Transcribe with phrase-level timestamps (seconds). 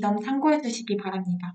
[0.00, 1.54] 점 참고해 주시기 바랍니다.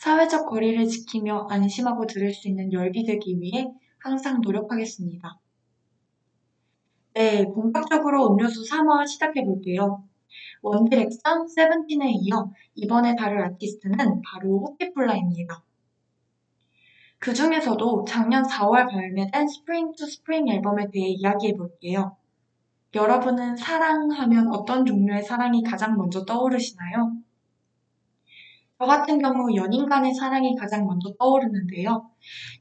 [0.00, 5.38] 사회적 거리를 지키며 안심하고 들을 수 있는 열비 되기 위해 항상 노력하겠습니다.
[7.12, 10.02] 네, 본격적으로 음료수 3화 시작해 볼게요.
[10.62, 15.62] 원디렉션 세븐틴에 이어 이번에 다룰 아티스트는 바로 호피폴라입니다.
[17.18, 22.16] 그 중에서도 작년 4월 발매된 Spring to Spring 앨범에 대해 이야기해 볼게요.
[22.94, 27.20] 여러분은 사랑하면 어떤 종류의 사랑이 가장 먼저 떠오르시나요?
[28.80, 32.08] 저 같은 경우 연인 간의 사랑이 가장 먼저 떠오르는데요.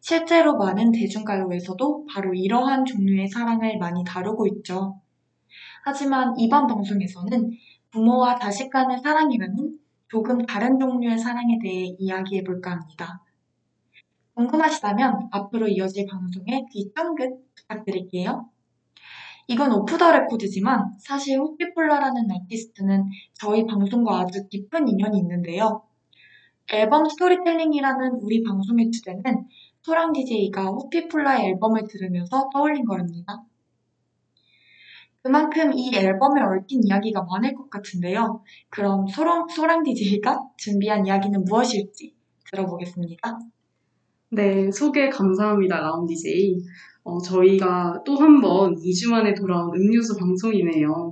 [0.02, 5.00] 실제로 많은 대중가요에서도 바로 이러한 종류의 사랑을 많이 다루고 있죠.
[5.86, 7.52] 하지만 이번 방송에서는
[7.92, 13.24] 부모와 자식 간의 사랑이라는 조금 다른 종류의 사랑에 대해 이야기해 볼까 합니다.
[14.34, 18.50] 궁금하시다면 앞으로 이어질 방송에 귀 쫑긋 부탁드릴게요.
[19.48, 23.06] 이건 오프 더 레코드지만 사실 호피폴라라는 아티스트는
[23.36, 25.89] 저희 방송과 아주 깊은 인연이 있는데요.
[26.74, 29.22] 앨범 스토리텔링이라는 우리 방송의 주제는
[29.82, 33.44] 소랑 DJ가 호피폴라의 앨범을 들으면서 떠올린 거랍니다.
[35.22, 38.42] 그만큼 이 앨범에 얽힌 이야기가 많을 것 같은데요.
[38.70, 42.14] 그럼 소랑, 소랑 DJ가 준비한 이야기는 무엇일지
[42.52, 43.40] 들어보겠습니다.
[44.32, 46.62] 네, 소개 감사합니다, 라운 DJ.
[47.04, 51.12] 어, 저희가 또 한 번 2주 만에 돌아온 음료수 방송이네요.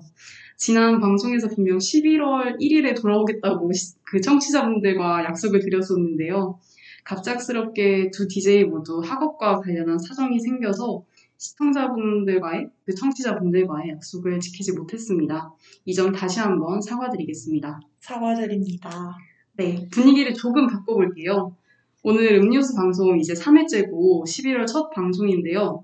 [0.57, 6.59] 지난 방송에서 분명 11월 1일에 돌아오겠다고 시- 그 청취자분들과 약속을 드렸었는데요.
[7.03, 11.03] 갑작스럽게 두 DJ 모두 학업과 관련한 사정이 생겨서
[11.37, 15.53] 시청자분들과의, 그 청취자분들과의 약속을 지키지 못했습니다.
[15.85, 17.79] 이 점 다시 한번 사과드리겠습니다.
[17.99, 19.15] 사과드립니다.
[19.53, 21.55] 네, 분위기를 조금 바꿔볼게요.
[22.03, 25.83] 오늘 음료수 방송 이제 3회째고 11월 첫 방송인데요.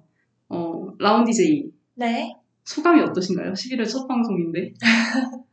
[0.50, 2.36] 어, 라운 DJ 네.
[2.66, 3.54] 소감이 어떠신가요?
[3.54, 4.74] 11월 첫 방송인데.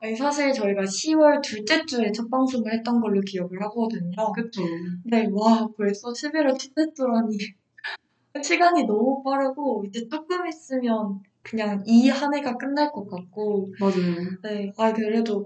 [0.00, 4.32] 아니, 사실 저희가 10월 둘째 주에 첫 방송을 했던 걸로 기억을 하거든요.
[4.34, 4.62] 그쵸.
[5.04, 7.36] 네, 와, 벌써 11월 첫째 주라니.
[8.42, 14.14] 시간이 너무 빠르고, 이제 조금 있으면 그냥 이 한 해가 끝날 것 같고, 맞아요.
[14.42, 15.44] 네, 아, 그래도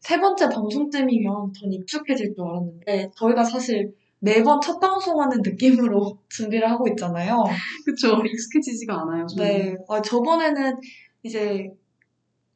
[0.00, 3.94] 세 번째 방송쯤이면 전 익숙해질 줄 알았는데, 저희가 사실
[4.24, 7.44] 매번 첫 방송하는 느낌으로 준비를 하고 있잖아요.
[7.84, 8.22] 그쵸.
[8.24, 9.26] 익숙해지지가 않아요.
[9.26, 9.44] 저는.
[9.44, 10.76] 네, 아, 저번에는
[11.22, 11.70] 이제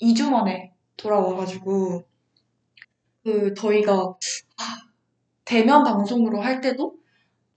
[0.00, 2.02] 2주 만에 돌아와가지고,
[3.22, 4.62] 그, 저희가, 아,
[5.44, 6.94] 대면 방송으로 할 때도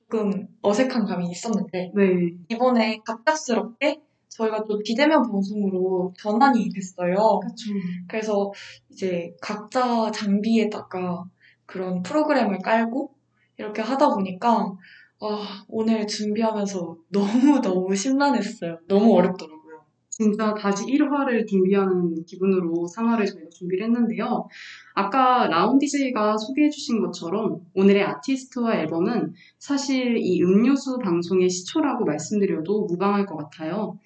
[0.02, 2.04] 조금 어색한 감이 있었는데, 네.
[2.50, 7.40] 이번에 갑작스럽게 저희가 또 비대면 방송으로 전환이 됐어요.
[7.40, 7.72] 그쵸.
[8.08, 8.52] 그래서
[8.90, 11.26] 이제 각자 장비에다가
[11.66, 13.14] 그런 프로그램을 깔고
[13.58, 14.74] 이렇게 하다 보니까
[15.22, 18.80] 아, 오늘 준비하면서 너무너무 심란했어요.
[18.88, 19.62] 너무 어렵더라고요.
[20.10, 24.48] 진짜 다시 1화를 준비하는 기분으로 3화를 저희가 준비를 했는데요.
[24.94, 33.26] 아까 라운 DJ가 소개해주신 것처럼 오늘의 아티스트와 앨범은 사실 이 음료수 방송의 시초라고 말씀드려도 무방할
[33.26, 33.98] 것 같아요.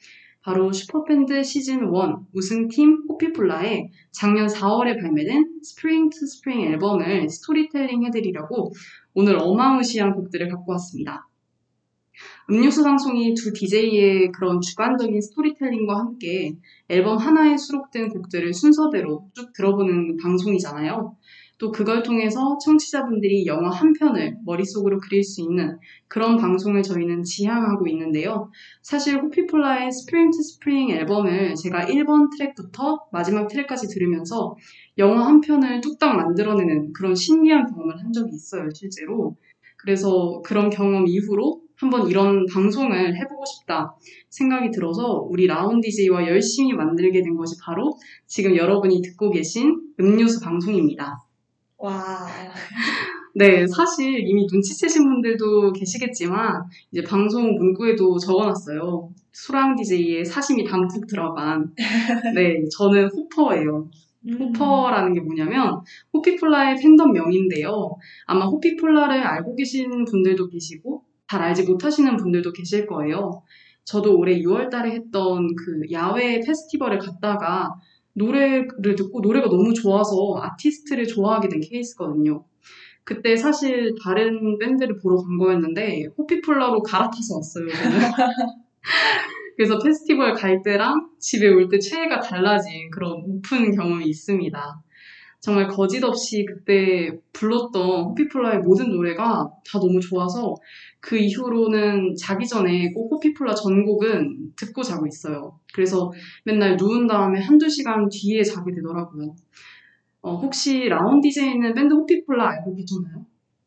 [0.46, 1.90] 바로 슈퍼밴드 시즌 1
[2.34, 8.72] 우승팀 호피폴라의 작년 4월에 발매된 Spring to Spring 앨범을 스토리텔링 해드리려고
[9.16, 11.28] 오늘 어마무시한 곡들을 갖고 왔습니다.
[12.52, 16.54] 음료수 방송이 두 DJ의 그런 주관적인 스토리텔링과 함께
[16.90, 21.18] 앨범 하나에 수록된 곡들을 순서대로 쭉 들어보는 방송이잖아요.
[21.58, 27.88] 또 그걸 통해서 청취자분들이 영화 한 편을 머릿속으로 그릴 수 있는 그런 방송을 저희는 지향하고
[27.88, 28.52] 있는데요.
[28.82, 34.56] 사실 호피폴라의 Spring to Spring 앨범을 제가 1번 트랙부터 마지막 트랙까지 들으면서
[34.98, 39.36] 영화 한 편을 뚝딱 만들어내는 그런 신기한 경험을 한 적이 있어요, 실제로.
[39.78, 43.96] 그래서 그런 경험 이후로 한번 이런 방송을 해보고 싶다
[44.30, 50.40] 생각이 들어서 우리 라운 DJ와 열심히 만들게 된 것이 바로 지금 여러분이 듣고 계신 음료수
[50.42, 51.25] 방송입니다.
[51.78, 52.28] 와,
[53.36, 59.10] 네, 사실 이미 눈치채신 분들도 계시겠지만 이제 방송 문구에도 적어놨어요.
[59.34, 61.74] 수랑 DJ의 사심이 담뿍 들어간.
[62.34, 63.90] 네, 저는 호퍼예요.
[64.28, 64.40] 음.
[64.40, 65.82] 호퍼라는 게 뭐냐면
[66.14, 67.98] 호피폴라의 팬덤 명인데요.
[68.26, 73.44] 아마 호피폴라를 알고 계신 분들도 계시고 잘 알지 못하시는 분들도 계실 거예요.
[73.84, 77.76] 저도 올해 6월 달에 했던 그 야외 페스티벌에 갔다가
[78.16, 82.44] 노래를 듣고 노래가 너무 좋아서 아티스트를 좋아하게 된 케이스거든요.
[83.04, 87.68] 그때 사실 다른 밴드를 보러 간 거였는데 호피폴라로 갈아타서 왔어요.
[89.56, 94.82] 그래서 페스티벌 갈 때랑 집에 올때 최애가 달라진 그런 웃픈 경험이 있습니다.
[95.46, 100.56] 정말 거짓 없이 그때 불렀던 호피폴라의 모든 노래가 다 너무 좋아서
[101.00, 105.60] 그 이후로는 자기 전에 꼭 호피폴라 전곡은 듣고 자고 있어요.
[105.72, 106.12] 그래서
[106.46, 109.36] 맨날 누운 다음에 한두 시간 뒤에 자게 되더라고요.
[110.24, 113.24] 어, 혹시 라운 DJ는 밴드 호피폴라 알고 계셨나요?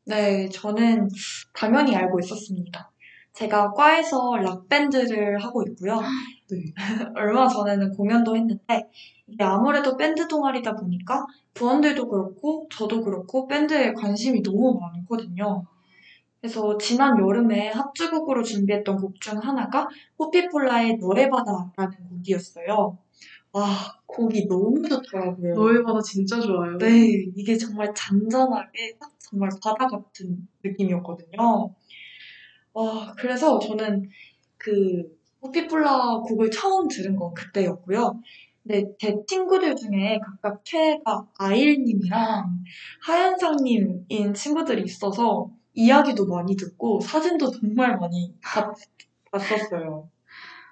[0.06, 1.08] 네, 저는
[1.52, 2.90] 당연히 알고 있었습니다.
[3.38, 6.00] 제가 과에서 락밴드를 하고 있고요.
[6.50, 6.58] 네.
[7.14, 8.88] 얼마 전에는 공연도 했는데,
[9.28, 11.24] 이게 아무래도 밴드 동아리다 보니까
[11.54, 15.64] 부원들도 그렇고, 저도 그렇고, 밴드에 관심이 너무 많거든요.
[16.40, 19.88] 그래서 지난 여름에 합주곡으로 준비했던 곡 중 하나가
[20.18, 22.98] 호피폴라의 노래바다라는 곡이었어요.
[23.52, 23.66] 와,
[24.06, 25.54] 곡이 너무 좋더라고요.
[25.54, 26.76] 노예바다 진짜 좋아요.
[26.78, 27.06] 네,
[27.36, 31.74] 이게 정말 잔잔하게 딱 정말 바다 같은 느낌이었거든요.
[32.78, 34.08] 와, 그래서 저는
[34.56, 35.02] 그
[35.42, 38.20] 호피폴라 곡을 처음 들은 건 그때였고요.
[38.62, 42.64] 근데 제 친구들 중에 각각 최애가 아일님이랑
[43.02, 48.72] 하현상님인 친구들이 있어서 이야기도 많이 듣고 사진도 정말 많이 봤,
[49.32, 50.08] 봤었어요.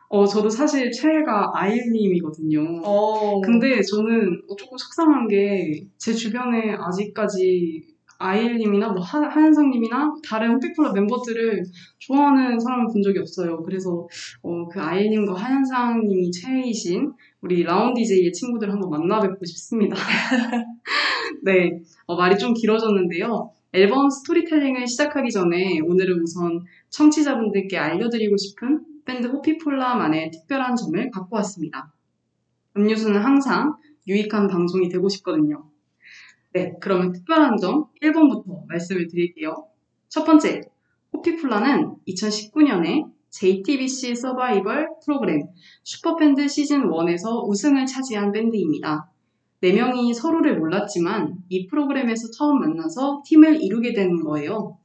[0.08, 2.82] 어, 저도 사실 최애가 아일님이거든요.
[2.84, 10.92] 어, 근데 저는 조금 속상한 게 제 주변에 아직까지 아일님이나 뭐 하- 하현상님이나 다른 호피폴라
[10.92, 11.62] 멤버들을
[11.98, 13.62] 좋아하는 사람을 본 적이 없어요.
[13.62, 14.06] 그래서
[14.42, 19.96] 어, 그 아일님과 하현상님이 최애이신 우리 라운 DJ의 친구들 한번 만나 뵙고 싶습니다.
[21.44, 23.50] 네, 어, 말이 좀 길어졌는데요.
[23.72, 26.60] 앨범 스토리텔링을 시작하기 전에 오늘은 우선
[26.90, 31.92] 청취자분들께 알려드리고 싶은 밴드 호피폴라만의 특별한 점을 갖고 왔습니다.
[32.76, 33.76] 음료수는 항상
[34.08, 35.64] 유익한 방송이 되고 싶거든요.
[36.56, 39.66] 네, 그러면 특별한 점 1번부터 말씀을 드릴게요.
[40.08, 40.62] 첫 번째,
[41.12, 45.42] 호피폴라는 2019년에 JTBC 서바이벌 프로그램
[45.84, 49.10] 슈퍼밴드 시즌 1에서 우승을 차지한 밴드입니다.
[49.60, 54.78] 4명이 서로를 몰랐지만 이 프로그램에서 처음 만나서 팀을 이루게 된 거예요.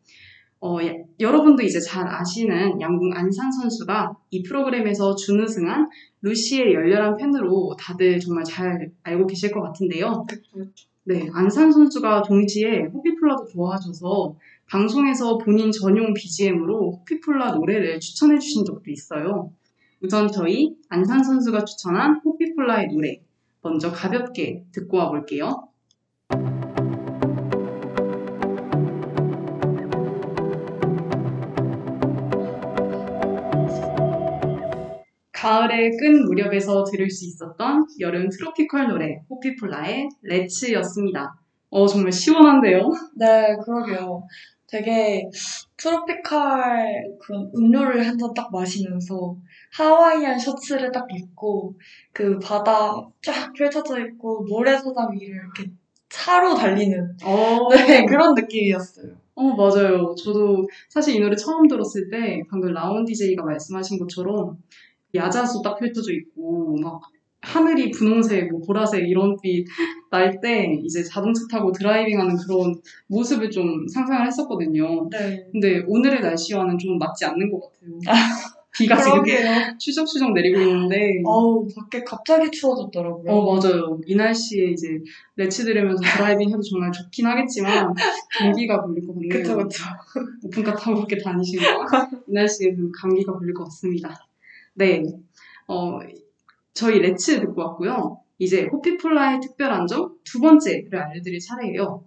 [0.59, 5.87] 어, 야- 여러분도 이제 잘 아시는 양궁 안산 선수가 이 프로그램에서 준우승한
[6.21, 10.25] 루시의 열렬한 팬으로 다들 정말 잘 알고 계실 것 같은데요.
[11.03, 14.35] 네, 안산 선수가 동시에 호피폴라도 좋아하셔서
[14.69, 19.51] 방송에서 본인 전용 BGM으로 호피폴라 노래를 추천해 주신 적도 있어요.
[19.99, 23.19] 우선 저희 안산 선수가 추천한 호피폴라의 노래
[23.63, 25.70] 먼저 가볍게 듣고 와 볼게요.
[35.41, 41.33] 가을의 끈 무렵에서 들을 수 있었던 여름 트로피컬 노래 호피폴라의 레츠였습니다.
[41.71, 42.89] 어 정말 시원한데요?
[43.17, 44.23] 네, 그러게요.
[44.67, 45.23] 되게
[45.77, 49.35] 트로피칼 그런 음료를 한 잔 딱 마시면서
[49.73, 51.73] 하와이안 셔츠를 딱 입고
[52.13, 52.93] 그 바다
[53.23, 55.71] 쫙 펼쳐져 있고 모래사장 위를 이렇게
[56.09, 59.13] 차로 달리는 어, 네, 그런 느낌이었어요.
[59.33, 60.13] 어, 맞아요.
[60.15, 64.57] 저도 사실 이 노래 처음 들었을 때 방금 라온 DJ가 말씀하신 것처럼
[65.15, 67.01] 야자수 딱 펼쳐져 있고 막
[67.41, 69.65] 하늘이 분홍색, 뭐 보라색 이런 빛
[70.11, 72.75] 날 때 이제 자동차 타고 드라이빙하는 그런
[73.07, 75.07] 모습을 좀 상상을 했었거든요.
[75.09, 75.47] 네.
[75.51, 77.97] 근데 오늘의 날씨와는 좀 맞지 않는 것 같아요.
[78.73, 79.23] 비가 지금.
[79.77, 83.31] 추적추적 내리고 있는데 어우, 밖에 갑자기 추워졌더라고요.
[83.31, 83.99] 어, 맞아요.
[84.05, 84.99] 이 날씨에 이제
[85.35, 87.93] Let's 들으면서 driving 해도 정말 좋긴 하겠지만,
[88.37, 89.29] 감기가 걸릴 것 같네요.
[89.29, 89.83] 그쵸, 그쵸.
[90.43, 91.85] 오픈카 타고 그렇게 다니시면,
[92.27, 94.15] 이 날씨에 는 감기가 걸릴 것 같습니다.
[94.73, 95.03] 네.
[95.67, 95.99] 어,
[96.73, 98.21] 저희 Let's 듣고 왔고요.
[98.39, 102.05] 이제 호피폴라의 특별한 점 두 번째를 알려드릴 차례예요.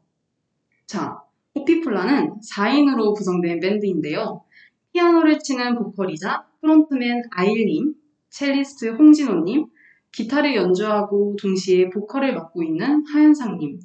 [0.87, 1.18] 자,
[1.54, 4.44] 호피폴라는 4인으로 구성된 밴드인데요.
[4.92, 7.94] 피아노를 치는 보컬이자 frontman 아일님,
[8.30, 9.66] 첼리스트 홍진호님,
[10.12, 13.80] 기타를 연주하고 동시에 보컬을 맡고 있는 하현상님,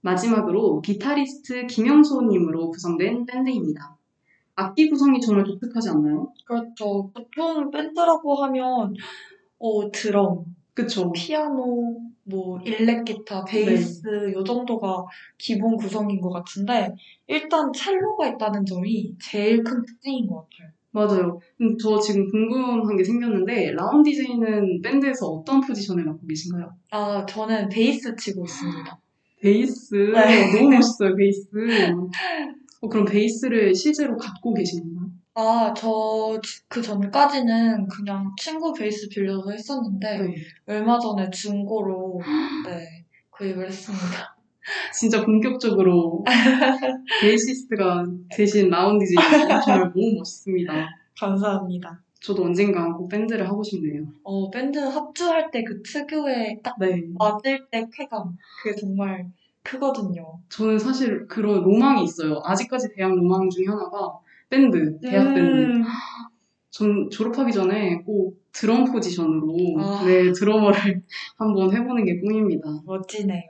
[0.00, 3.98] 마지막으로 기타리스트 김영소님으로 구성된 밴드입니다.
[4.66, 6.32] 악기 구성이 정말 독특하지 않나요?
[6.46, 7.10] 그렇죠.
[7.14, 8.94] 보통 밴드라고 하면
[9.58, 11.12] 어, 드럼, 그쵸.
[11.12, 15.04] 피아노, 뭐 일렉 기타, 베이스 요 정도가
[15.38, 16.94] 기본 구성인 것 같은데
[17.26, 20.72] 일단 첼로가 있다는 점이 제일 큰 특징인 것 같아요.
[20.94, 21.38] 맞아요.
[21.60, 26.70] 음, 저 지금 궁금한 게 생겼는데, 라운 DJ는 밴드에서 어떤 포지션을 맡고 계신가요?
[26.90, 28.98] 아, 저는 베이스 치고 있습니다.
[29.40, 29.94] 베이스.
[29.94, 30.52] 네.
[30.52, 31.48] 너무 멋있어요, 베이스.
[32.82, 35.10] 어, 그럼 베이스를 실제로 갖고 계신 건가요?
[35.34, 40.34] 아, 저 그 전까지는 그냥 친구 베이스 빌려서 했었는데 네.
[40.66, 42.20] 얼마 전에 중고로
[42.66, 44.36] 네, 구입을 했습니다.
[44.98, 46.24] 진짜 본격적으로
[47.20, 49.16] 베이시스트가 되신 라운 DJ
[49.64, 50.88] 정말 너무 멋있습니다.
[51.18, 52.02] 감사합니다.
[52.20, 54.04] 저도 언젠가 꼭 밴드를 하고 싶네요.
[54.24, 57.02] 어, 밴드 합주할 때 그 특유의 딱 네.
[57.18, 59.26] 맞을 때 쾌감 그게 정말
[59.62, 60.38] 크거든요.
[60.48, 62.40] 저는 사실 그런 로망이 있어요.
[62.44, 65.78] 아직까지 대학 로망 중에 하나가 밴드, 대학 밴드.
[65.78, 65.84] 음,
[66.70, 70.04] 전 졸업하기 전에 꼭 드럼 포지션으로 아.
[70.04, 70.76] 네 드러머를
[71.36, 72.68] 한번 해보는 게 꿈입니다.
[72.84, 73.42] 멋지네요.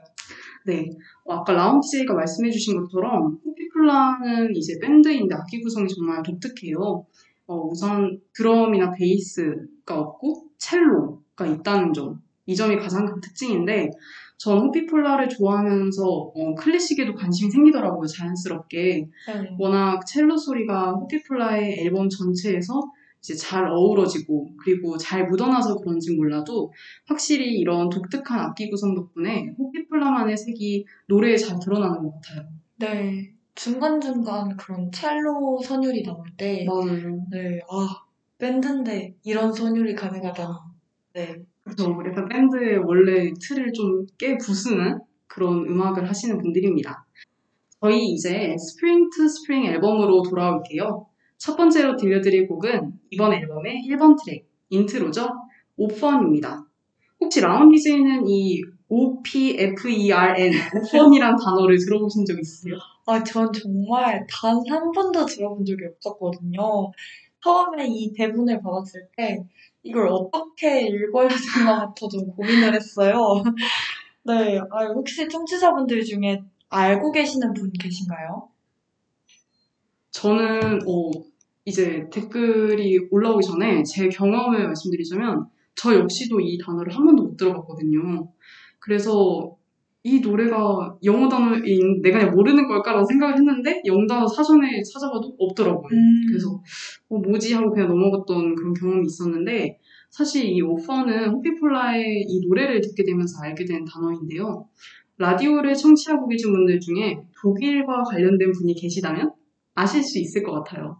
[0.65, 0.89] 네,
[1.25, 7.05] 어, 아까 라운지가 말씀해주신 것처럼 호피폴라는 이제 밴드인데 악기 구성이 정말 독특해요.
[7.47, 13.89] 어, 우선 드럼이나 베이스가 없고 첼로가 있다는 점, 이 점이 가장 큰 특징인데
[14.37, 19.07] 전 호피폴라를 좋아하면서 어, 클래식에도 관심이 생기더라고요, 자연스럽게.
[19.27, 19.55] 네.
[19.57, 22.81] 워낙 첼로 소리가 호피폴라의 앨범 전체에서
[23.19, 26.73] 이제 잘 어우러지고 그리고 잘 묻어나서 그런지 몰라도
[27.05, 32.49] 확실히 이런 독특한 악기 구성 덕분에 호피폴라만의 색이 노래에 잘 드러나는 것 같아요.
[32.79, 33.33] 네.
[33.55, 37.25] 중간중간 그런 첼로 선율이 나올 때, 맞아요.
[37.29, 38.03] 네, 아,
[38.39, 40.53] 밴드인데 이런 선율이 가능하다니.
[41.13, 41.35] 네.
[41.63, 41.97] 그렇죠.
[42.05, 47.05] 약간 밴드의 원래 틀을 좀 깨 부수는 그런 음악을 하시는 분들입니다.
[47.81, 51.07] 저희 이제 Spring to Spring 앨범으로 돌아올게요.
[51.37, 55.27] 첫 번째로 들려드릴 곡은 이번 앨범의 1번 트랙, intro죠.
[55.77, 56.65] OPFERN입니다.
[57.19, 62.75] 혹시 라운 DJ는 이 OPFERN, OPFERN이란 단어를 들어보신 적 있으세요?
[63.05, 66.91] 아, 전 정말 단 한 번도 들어본 적이 없었거든요.
[67.43, 69.43] 처음에 이 대본을 받았을 때
[69.83, 73.43] 이걸 어떻게 읽어야 되나부터 좀 고민을 했어요.
[74.23, 78.49] 네, 아, 혹시 청취자분들 중에 알고 계시는 분 계신가요?
[80.11, 81.11] 저는 어,
[81.65, 88.31] 이제 댓글이 올라오기 전에 제 경험을 말씀드리자면 저 역시도 이 단어를 한 번도 못 들어봤거든요.
[88.79, 89.57] 그래서
[90.05, 95.89] 이 노래가 영어 단어인 내가 그냥 모르는 걸까라고 생각을 했는데 영어 단어 사전에 찾아봐도 없더라고요.
[96.27, 96.61] 그래서
[97.09, 99.79] 어, 뭐지 하고 그냥 넘어갔던 그런 경험이 있었는데
[100.09, 104.67] 사실 이 오퍼는 호피폴라의 이 노래를 듣게 되면서 알게 된 단어인데요.
[105.17, 109.31] 라디오를 청취하고 계신 분들 중에 독일과 관련된 분이 계시다면
[109.73, 110.97] 아실 수 있을 것 같아요.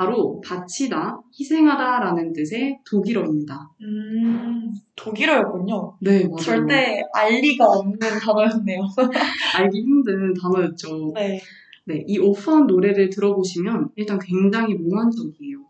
[0.00, 3.70] 바로 바치다, 희생하다라는 뜻의 독일어입니다.
[3.82, 5.98] 음, 독일어였군요.
[6.00, 6.36] 네, 맞아요.
[6.36, 8.80] 절대 알 리가 없는 단어였네요.
[9.58, 11.12] 알기 힘든 단어였죠.
[11.14, 11.38] 네.
[11.84, 15.66] 네, 이 오프한 노래를 들어보시면 일단 굉장히 몽환적이에요.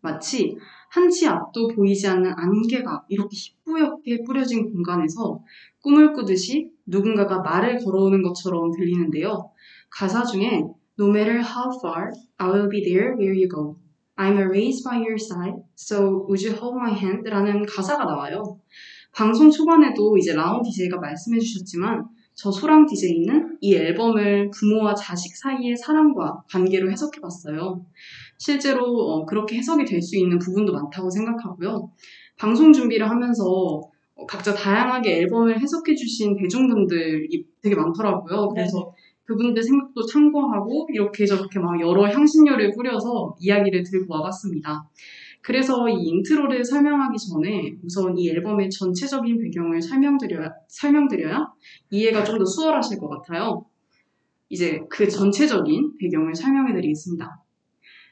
[0.00, 0.56] 마치
[0.88, 5.42] 한치 앞도 보이지 않는 안개가 이렇게 희뿌옇게 뿌려진 공간에서
[5.80, 9.50] 꿈을 꾸듯이 누군가가 말을 걸어오는 것처럼 들리는데요.
[9.90, 10.62] 가사 중에
[10.98, 13.76] No matter how far, I will be there where you go.
[14.16, 17.24] I'm always by your side, so would you hold my hand?
[17.28, 18.60] 라는 가사가 나와요.
[19.12, 22.04] 방송 초반에도 이제 라운 DJ가 말씀해 주셨지만
[22.34, 27.84] 저 소랑 DJ는 이 앨범을 부모와 자식 사이의 사랑과 관계로 해석해 봤어요.
[28.38, 31.90] 실제로 어, 그렇게 해석이 될 수 있는 부분도 많다고 생각하고요.
[32.38, 33.44] 방송 준비를 하면서
[34.14, 38.48] 어, 각자 다양하게 앨범을 해석해 주신 대중분들이 되게 많더라고요.
[38.50, 38.92] 그래서
[39.30, 44.88] 그분들 생각도 참고하고 이렇게 저렇게 막 여러 향신료를 뿌려서 이야기를 들고 와봤습니다.
[45.40, 51.46] 그래서 이 인트로를 설명하기 전에 우선 이 앨범의 전체적인 배경을 설명드려야, 설명드려야
[51.90, 53.64] 이해가 좀 더 수월하실 것 같아요.
[54.48, 57.40] 이제 그 전체적인 배경을 설명해 드리겠습니다.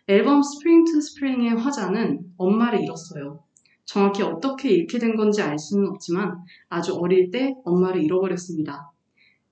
[0.07, 3.43] 앨범 Spring to Spring의 화자는 엄마를 잃었어요.
[3.85, 8.93] 정확히 어떻게 잃게 된 건지 알 수는 없지만 아주 어릴 때 엄마를 잃어버렸습니다.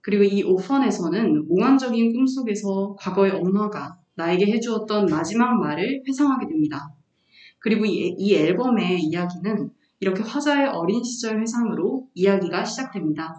[0.07, 6.95] 그리고 이 OPFERN에서는 몽환적인 꿈속에서 과거의 엄마가 나에게 해주었던 마지막 말을 회상하게 됩니다.
[7.59, 13.35] 그리고 이, 이 앨범의 이야기는 이렇게 화자의 어린 시절 회상으로 이야기가 시작됩니다.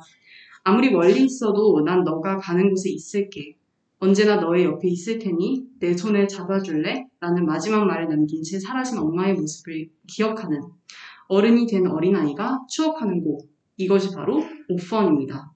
[0.66, 3.56] 아무리 멀리 있어도 난 너가 가는 곳에 있을게.
[4.00, 7.08] 언제나 너의 옆에 있을 테니 내 손을 잡아줄래?
[7.22, 10.60] 라는 마지막 말을 남긴 채 사라진 엄마의 모습을 기억하는
[11.30, 13.50] 어른이 된 어린아이가 추억하는 곡.
[13.78, 15.54] 이것이 바로 오펀입니다.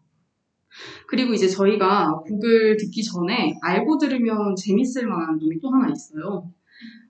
[1.08, 6.50] 그리고 이제 저희가 곡을 듣기 전에 알고 들으면 재밌을 만한 놈이 또 하나 있어요.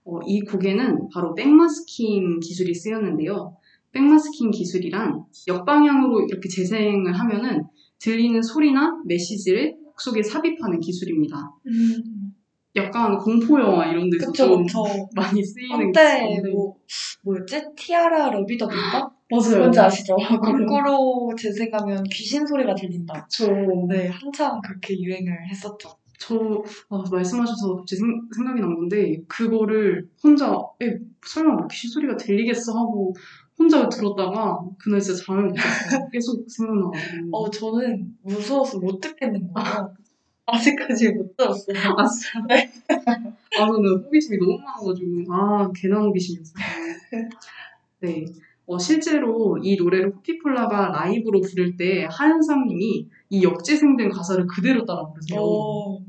[0.03, 3.55] 어, 이 곡에는 바로 백마스킹 기술이 쓰였는데요.
[3.91, 7.63] 백마스킹 기술이란 역방향으로 이렇게 재생을 하면은
[7.99, 11.37] 들리는 소리나 메시지를 곡 속에 삽입하는 기술입니다.
[11.67, 12.33] 음,
[12.75, 14.83] 약간 공포 영화 이런 데서 그쵸, 좀 그쵸.
[15.15, 16.75] 많이 쓰이는 한때 뭐
[17.23, 17.61] 뭐였지?
[17.75, 19.11] 티아라 러비더비인가?
[19.31, 19.59] 맞아요.
[19.59, 20.15] 뭔지 아시죠?
[20.41, 23.25] 거꾸로 재생하면 귀신 소리가 들린다.
[23.29, 23.47] 저,
[23.87, 25.89] 네, 한참 그렇게 유행을 했었죠.
[26.19, 26.35] 저
[26.89, 32.73] 아, 말씀하셔서 갑자기 생, 생각이 난 건데 그거를 혼자 에, 설마 뭐 귀신 소리가 들리겠어
[32.77, 33.15] 하고
[33.57, 36.07] 혼자 들었다가 그날 진짜 잠을 못 잤어요.
[36.13, 37.29] 계속 생각나가지고.
[37.37, 39.95] 어, 저는 무서워서 못 듣겠는 거예요.
[40.45, 41.77] 아직까지 못 들었어요.
[41.97, 42.55] 아, 진짜?
[43.59, 46.53] 아, 저는 호기심이 너무 많아가지고, 아, 개나 호기심이었어요.
[48.01, 48.25] 네.
[48.71, 55.41] 어, 실제로 이 노래를 호피폴라가 라이브로 부를 때 하은상님이 이 역재생된 가사를 그대로 따라 부르세요.
[55.41, 55.99] 어,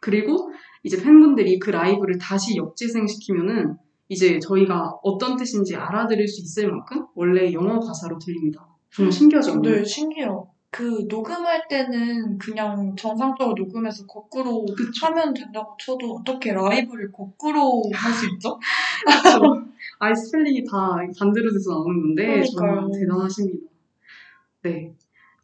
[0.00, 0.52] 그리고
[0.84, 3.74] 이제 팬분들이 그 라이브를 다시 역재생시키면은
[4.08, 8.68] 이제 저희가 어떤 뜻인지 알아들을 수 있을 만큼 원래 영어 가사로 들립니다.
[8.94, 9.60] 정말 신기하죠?
[9.60, 10.48] 네, 신기해요.
[10.74, 15.06] 그 녹음할 때는 그냥 정상적으로 녹음해서 거꾸로 그쵸.
[15.06, 18.58] 하면 된다고 쳐도 어떻게 라이브를 거꾸로 할 수 있죠?
[19.98, 22.88] 아이 스펠링이 다 반대로 돼서 나오는 건데 정말.
[22.90, 23.66] 대단하십니다.
[24.62, 24.94] 네.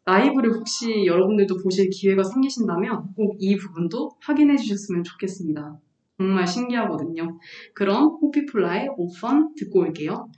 [0.07, 5.79] 라이브를 혹시 여러분들도 보실 기회가 생기신다면 꼭 이 부분도 확인해 주셨으면 좋겠습니다.
[6.17, 7.39] 정말 신기하거든요.
[7.75, 10.31] 그럼 호피폴라의 오펀 듣고 올게요.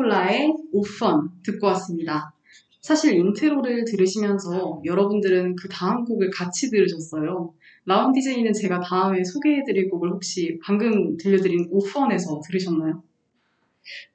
[0.00, 2.32] 폴라의 오펀 듣고 왔습니다.
[2.80, 7.52] 사실 인트로를 들으시면서 여러분들은 그 다음 곡을 같이 들으셨어요.
[7.84, 13.02] 라운 DJ는 제가 다음에 소개해드릴 곡을 혹시 방금 들려드린 오펀에서 들으셨나요?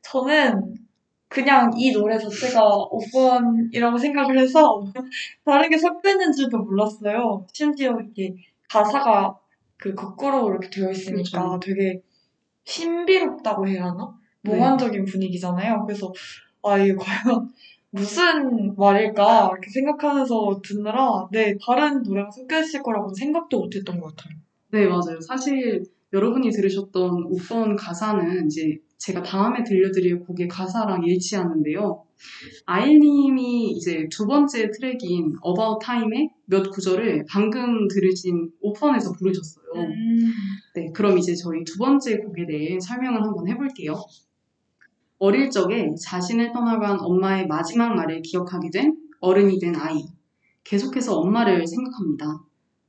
[0.01, 0.75] 저는
[1.27, 4.83] 그냥 이 노래 자체가 5번이라고 생각을 해서
[5.45, 7.45] 다른 게 섞여 있는 줄도 몰랐어요.
[7.53, 8.35] 심지어 이게
[8.69, 9.37] 가사가
[9.77, 11.59] 그 거꾸로 이렇게 되어 있으니까 그렇죠.
[11.61, 12.01] 되게
[12.63, 14.24] 신비롭다고 해야 하나?
[14.45, 14.55] 네.
[14.55, 15.83] 몽환적인 분위기잖아요.
[15.85, 16.13] 그래서
[16.63, 17.49] 아 이게 과연
[17.91, 24.37] 무슨 말일까 이렇게 생각하면서 듣느라 네 다른 노래가 섞여 있을 거라고는 생각도 못했던 것 같아요.
[24.71, 25.19] 네, 맞아요.
[25.21, 32.03] 사실 여러분이 들으셨던 오펀 가사는 이제 제가 다음에 들려드릴 곡의 가사랑 일치하는데요.
[32.65, 39.65] 아일님이 이제 두 번째 트랙인 About Time의 몇 구절을 방금 들으신 오펀에서 부르셨어요.
[39.75, 40.31] 음.
[40.75, 43.95] 네, 그럼 이제 저희 두 번째 곡에 대해 설명을 한번 해볼게요.
[45.17, 50.05] 어릴 적에 자신을 떠나간 엄마의 마지막 말을 기억하게 된 어른이 된 아이.
[50.63, 52.41] 계속해서 엄마를 생각합니다.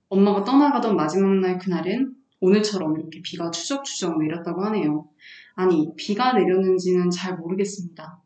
[0.09, 5.09] 엄마가 떠나가던 마지막 날 그날은 오늘처럼 이렇게 비가 추적추적 내렸다고 하네요.
[5.55, 8.21] 아니, 비가 내렸는지는 잘 모르겠습니다.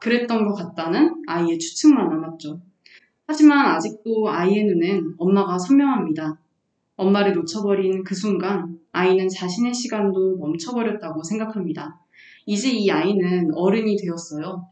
[0.00, 2.60] 그랬던 것 같다는 아이의 추측만 남았죠.
[3.26, 6.38] 하지만 아직도 아이의 눈엔 엄마가 선명합니다.
[6.96, 12.00] 엄마를 놓쳐버린 그 순간 아이는 자신의 시간도 멈춰버렸다고 생각합니다.
[12.48, 14.66] 이제 이 아이는 어른이 되었어요.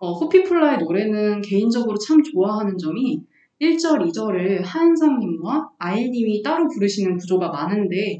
[0.00, 3.20] 어, 호피폴라의 노래는 개인적으로 참 좋아하는 점이
[3.60, 8.16] 1절, 2절을 하은상님과 아일님이 따로 부르시는 구조가 많은데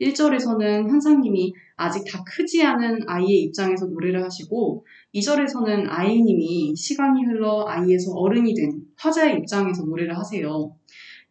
[0.00, 8.12] 1절에서는 현상님이 아직 다 크지 않은 아이의 입장에서 노래를 하시고 2절에서는 아이님이 시간이 흘러 아이에서
[8.12, 10.72] 어른이 된 화자의 입장에서 노래를 하세요.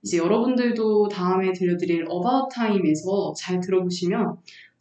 [0.04, 4.36] 이제 여러분들도 다음에 들려드릴 About Time에서 잘 들어보시면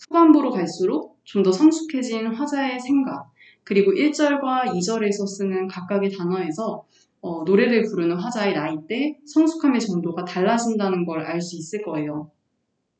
[0.08, 3.30] 후반부로 갈수록 좀 더 성숙해진 화자의 생각,
[3.64, 6.84] 그리고 1절과 2절에서 쓰는 각각의 단어에서
[7.22, 12.30] 어, 노래를 부르는 화자의 나이대, 성숙함의 정도가 달라진다는 걸 알 수 있을 거예요.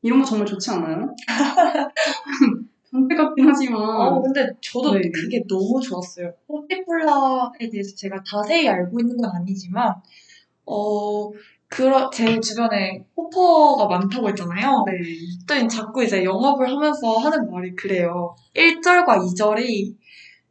[0.01, 1.15] 이런 거 정말 좋지 않아요?
[2.91, 5.01] 변태 같긴 하지만 어, 근데 저도 네.
[5.11, 6.33] 그게 너무 좋았어요.
[6.47, 9.93] 호피폴라에 대해서 제가 자세히 알고 있는 건 아니지만,
[10.65, 11.29] 어,
[11.69, 14.83] 그러, 제 주변에 호퍼가 많다고 했잖아요.
[14.87, 14.93] 네.
[15.47, 18.35] 또 자꾸 이제 영업을 하면서 하는 말이 그래요.
[18.53, 19.95] 1절과 2절이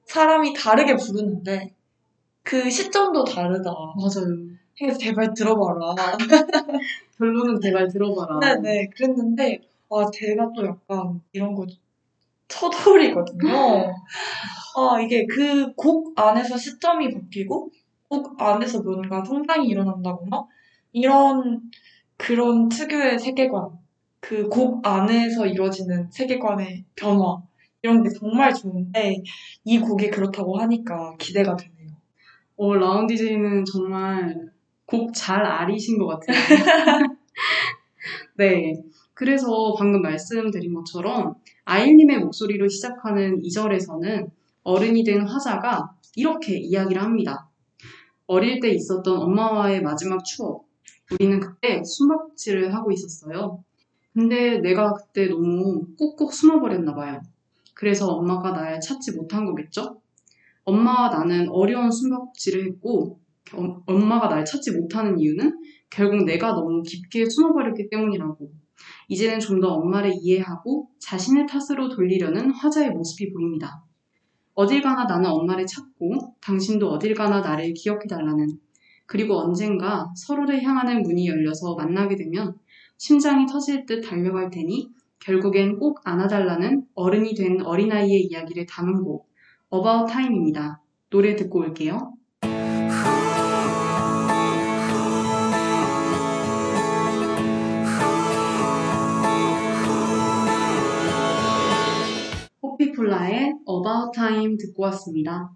[0.07, 1.75] 사람이 다르게 부르는데,
[2.43, 3.71] 그 시점도 다르다.
[3.73, 4.37] 맞아요.
[4.79, 5.95] 그래서 제발 들어봐라.
[7.19, 8.41] 결론은 제발 들어봐라.
[8.41, 11.67] 네네, 그랬는데, 아, 제가 또 약간 이런 거
[12.49, 13.49] 터돌이거든요.
[14.77, 17.71] 아, 이게 그 곡 안에서 시점이 바뀌고,
[18.09, 20.45] 곡 안에서 뭔가 성장이 일어난다거나,
[20.95, 21.71] 이런,
[22.17, 23.71] 그런 특유의 세계관,
[24.21, 27.43] 그 곡 안에서 이루어지는 세계관의 변화
[27.83, 29.23] 이런 게 정말 좋은데
[29.65, 31.91] 이 곡이 그렇다고 하니까 기대가 되네요.
[32.57, 34.51] 어, 라운 DJ는 정말
[34.87, 36.37] 곡 잘 아리신 것 같아요.
[38.37, 38.75] 네.
[39.15, 44.31] 그래서 방금 말씀드린 것처럼 아일님의 목소리로 시작하는 2절에서는
[44.65, 47.49] 어른이 된 화자가 이렇게 이야기를 합니다.
[48.27, 50.67] 어릴 때 있었던 엄마와의 마지막 추억.
[51.13, 53.63] 우리는 그때 숨바꼭질을 하고 있었어요.
[54.13, 57.21] 근데 내가 그때 너무 꾹꾹 숨어버렸나 봐요.
[57.75, 60.01] 그래서 엄마가 날 찾지 못한 거겠죠?
[60.65, 63.21] 엄마와 나는 어려운 숨바꼭질을 했고
[63.55, 65.59] 엄- 엄마가 날 찾지 못하는 이유는
[65.91, 68.53] 결국 내가 너무 깊게 숨어버렸기 때문이라고.
[69.09, 73.83] 이제는 좀 더 엄마를 이해하고 자신의 탓으로 돌리려는 화자의 모습이 보입니다.
[74.55, 78.47] 어딜 가나 나는 엄마를 찾고 당신도 어딜 가나 나를 기억해달라는
[79.07, 82.55] 그리고 언젠가 서로를 향하는 문이 열려서 만나게 되면
[82.97, 84.91] 심장이 터질 듯 달려갈 테니
[85.21, 89.29] 결국엔 꼭 안아달라는 어른이 된 어린아이의 이야기를 담은 곡
[89.73, 90.81] About Time입니다.
[91.11, 92.13] 노래 듣고 올게요.
[102.63, 105.51] 호피폴라의 About Time 듣고 왔습니다.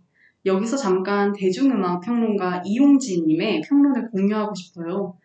[0.48, 5.16] 여기서 잠깐 대중음악 평론가 이용진님의 평론을 공유하고 싶어요.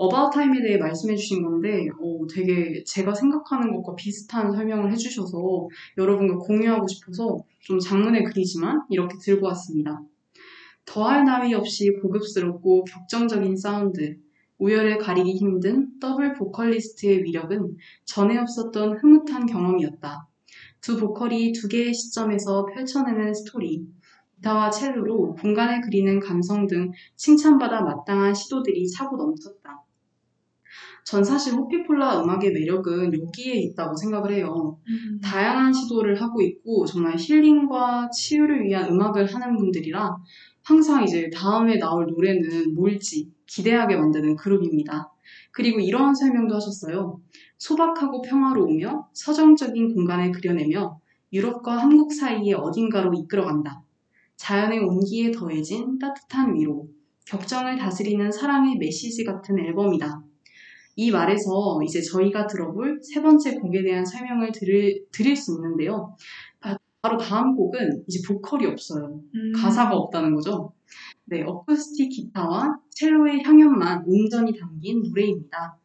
[0.00, 6.36] About Time에 대해 말씀해 주신 건데, 어, 되게 제가 생각하는 것과 비슷한 설명을 해주셔서 여러분과
[6.38, 10.00] 공유하고 싶어서 좀 장문의 글이지만 이렇게 들고 왔습니다.
[10.84, 14.16] 더할 나위 없이 고급스럽고 격정적인 사운드,
[14.58, 20.28] 우열을 가리기 힘든 더블 보컬리스트의 위력은 전에 없었던 흐뭇한 경험이었다.
[20.80, 23.84] 두 보컬이 두 개의 시점에서 펼쳐내는 스토리,
[24.38, 29.82] 기타와 첼로로 공간을 그리는 감성 등 칭찬받아 마땅한 시도들이 차고 넘쳤다.
[31.04, 34.78] 전 사실 호피폴라 음악의 매력은 여기에 있다고 생각을 해요.
[35.22, 40.16] 다양한 시도를 하고 있고 정말 힐링과 치유를 위한 음악을 하는 분들이라
[40.62, 45.10] 항상 이제 다음에 나올 노래는 뭘지 기대하게 만드는 그룹입니다.
[45.50, 47.20] 그리고 이러한 설명도 하셨어요.
[47.56, 51.00] 소박하고 평화로우며 서정적인 공간을 그려내며
[51.32, 53.82] 유럽과 한국 사이의 어딘가로 이끌어간다.
[54.38, 56.88] 자연의 온기에 더해진 따뜻한 위로,
[57.26, 60.22] 격정을 다스리는 사랑의 메시지 같은 앨범이다.
[60.96, 66.16] 이 말에서 이제 저희가 들어볼 세 번째 곡에 대한 설명을 드릴, 드릴 수 있는데요.
[66.60, 69.20] 바- 바로 다음 곡은 이제 보컬이 없어요.
[69.34, 69.52] 음.
[69.54, 70.72] 가사가 없다는 거죠.
[71.26, 75.76] 네, 어쿠스틱 기타와 첼로의 향연만 온전히 담긴 노래입니다.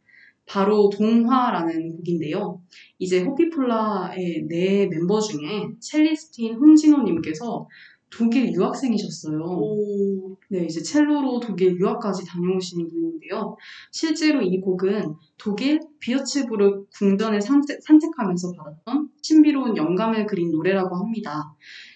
[0.45, 2.61] 바로 동화라는 곡인데요.
[2.99, 7.67] 이제 호피폴라의 네 멤버 중에 첼리스트인 홍진호님께서
[8.17, 9.39] 독일 유학생이셨어요.
[9.39, 10.37] 오.
[10.49, 13.55] 네, 이제 첼로로 독일 유학까지 다녀오신 분인데요.
[13.91, 21.55] 실제로 이 곡은 독일 비어츠부르 궁전을 산책, 산책하면서 받았던 신비로운 영감을 그린 노래라고 합니다.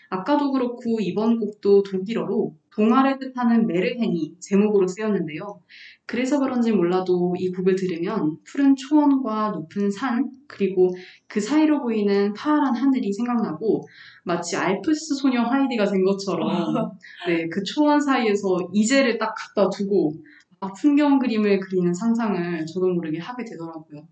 [0.10, 5.62] 아까도 그렇고 이번 곡도 독일어로 동화를 뜻하는 메르헨이 제목으로 쓰였는데요.
[6.06, 10.92] 그래서 그런지 몰라도 이 곡을 들으면 푸른 초원과 높은 산, 그리고
[11.28, 13.88] 그 사이로 보이는 파란 하늘이 생각나고
[14.24, 16.48] 마치 알프스 소녀 하이디가 된 것처럼
[17.28, 20.14] 네, 그 초원 사이에서 이젤을 딱 갖다 두고
[20.60, 24.08] 막 풍경 그림을 그리는 상상을 저도 모르게 하게 되더라고요.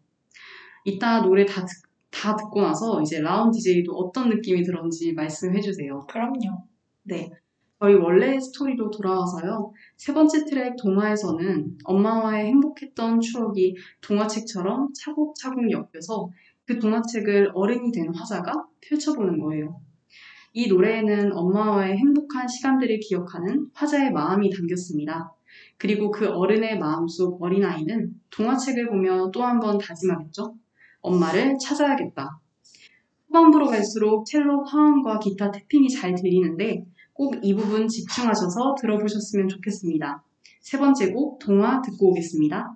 [0.86, 1.68] 이따 노래 다, 듣,
[2.10, 6.06] 다 듣고 나서 이제 라운 DJ도 어떤 느낌이 들었는지 말씀해 주세요.
[6.08, 6.66] 그럼요.
[7.04, 7.30] 네.
[7.80, 9.72] 저희 원래의 스토리로 돌아와서요.
[9.98, 16.30] 세 번째 트랙 동화에서는 엄마와의 행복했던 추억이 동화책처럼 차곡차곡 엮여서
[16.66, 19.82] 그 동화책을 어른이 된 화자가 펼쳐보는 거예요.
[20.54, 25.34] 이 노래에는 엄마와의 행복한 시간들을 기억하는 화자의 마음이 담겼습니다.
[25.78, 30.56] 그리고 그 어른의 마음속 어린아이는 동화책을 보며 또 한 번 다짐하겠죠?
[31.02, 32.40] 엄마를 찾아야겠다.
[33.28, 36.86] 후반부로 갈수록 첼로 화음과 기타 태핑이 잘 들리는데
[37.16, 40.22] 꼭 이 부분 집중하셔서 들어보셨으면 좋겠습니다.
[40.60, 42.76] 세 번째 곡 동화 듣고 오겠습니다.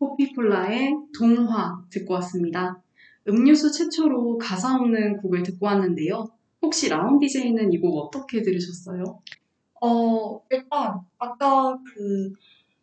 [0.00, 2.82] 호피폴라의 동화 듣고 왔습니다.
[3.28, 6.26] 음료수 최초로 가사 없는 곡을 듣고 왔는데요.
[6.62, 9.20] 혹시 라운 DJ는 이 곡 어떻게 들으셨어요?
[9.82, 12.32] 어, 일단, 아까 그,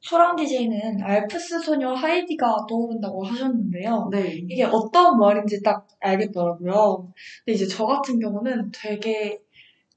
[0.02, 4.10] 소랑 DJ는 알프스 소녀 하이디가 떠오른다고 하셨는데요.
[4.12, 4.36] 네.
[4.50, 7.12] 이게 어떤 말인지 딱 알겠더라고요.
[7.44, 9.40] 근데 이제 저 같은 경우는 되게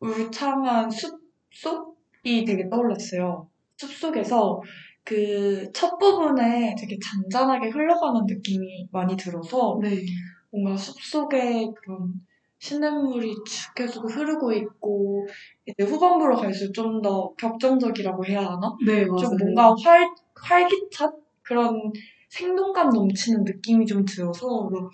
[0.00, 3.48] 울창한 숲속이 되게 떠올랐어요.
[3.76, 4.60] 숲속에서
[5.04, 9.96] 그 첫 부분에 되게 잔잔하게 흘러가는 느낌이 많이 들어서 네.
[10.52, 12.12] 뭔가 숲속의 그런
[12.60, 15.26] 시냇물이 쭉 계속 흐르고 있고
[15.66, 18.76] 이제 후반부로 갈수록 좀 더 격정적이라고 해야 하나?
[18.86, 19.16] 네, 맞아요.
[19.16, 21.10] 좀 뭔가 활, 활기찬
[21.42, 21.92] 그런
[22.28, 24.90] 생동감 넘치는 느낌이 좀 들어서 뭐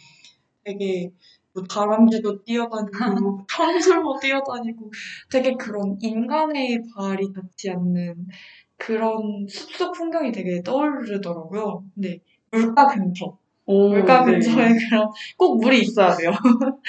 [0.64, 1.10] 되게
[1.52, 4.92] 뭐 다람쥐도 뛰어다니고 청설모 뛰어다니고
[5.30, 8.28] 되게 그런 인간의 발이 닿지 않는
[8.76, 11.84] 그런 숲속 풍경이 되게 떠오르더라고요.
[11.94, 12.20] 근데
[12.52, 14.32] 물가 근처, 오, 물가 네.
[14.34, 16.30] 근처에 그런 꼭 물이 있어야 돼요.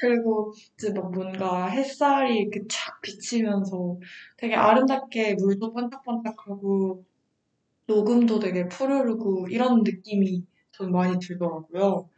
[0.00, 3.98] 그리고 이제 막 뭔가 햇살이 이렇게 쫙 비치면서
[4.36, 7.04] 되게 아름답게 물도 반짝반짝하고
[7.86, 12.08] 녹음도 되게 푸르르고 이런 느낌이 전 많이 들더라고요.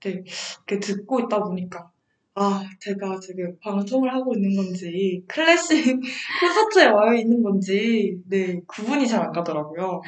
[0.00, 0.24] 근데
[0.68, 1.90] 이렇게 듣고 있다 보니까
[2.34, 6.00] 아 제가 지금 방송을 하고 있는 건지 클래식
[6.40, 10.00] 콘서트에 와 있는 건지 네 구분이 잘 안 가더라고요.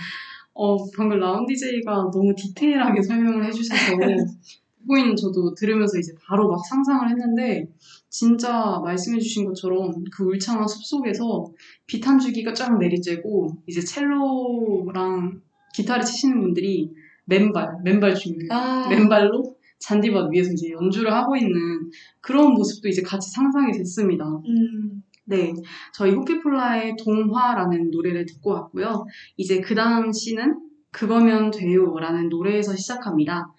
[0.54, 3.92] 어, 방금 라운 DJ가 너무 디테일하게 설명을 해주셔서
[4.81, 7.69] 듣고 있는 저도 들으면서 이제 바로 막 상상을 했는데
[8.09, 11.47] 진짜 말씀해주신 것처럼 그 울창한 숲 속에서
[11.87, 15.40] 빛한 줄기가 쫙 내리쬐고 이제 첼로랑
[15.75, 16.90] 기타를 치시는 분들이
[17.27, 18.49] 맨발, 맨발 중요해요.
[18.51, 21.90] 아 맨발로 잔디밭 위에서 이제 연주를 하고 있는
[22.21, 24.25] 그런 모습도 이제 같이 상상이 됐습니다.
[24.27, 25.53] 음, 네,
[25.95, 29.07] 저희 호피폴라의 동화라는 노래를 듣고 왔고요.
[29.37, 30.59] 이제 그 다음 신은
[30.90, 33.53] 그거면 돼요라는 노래에서 시작합니다.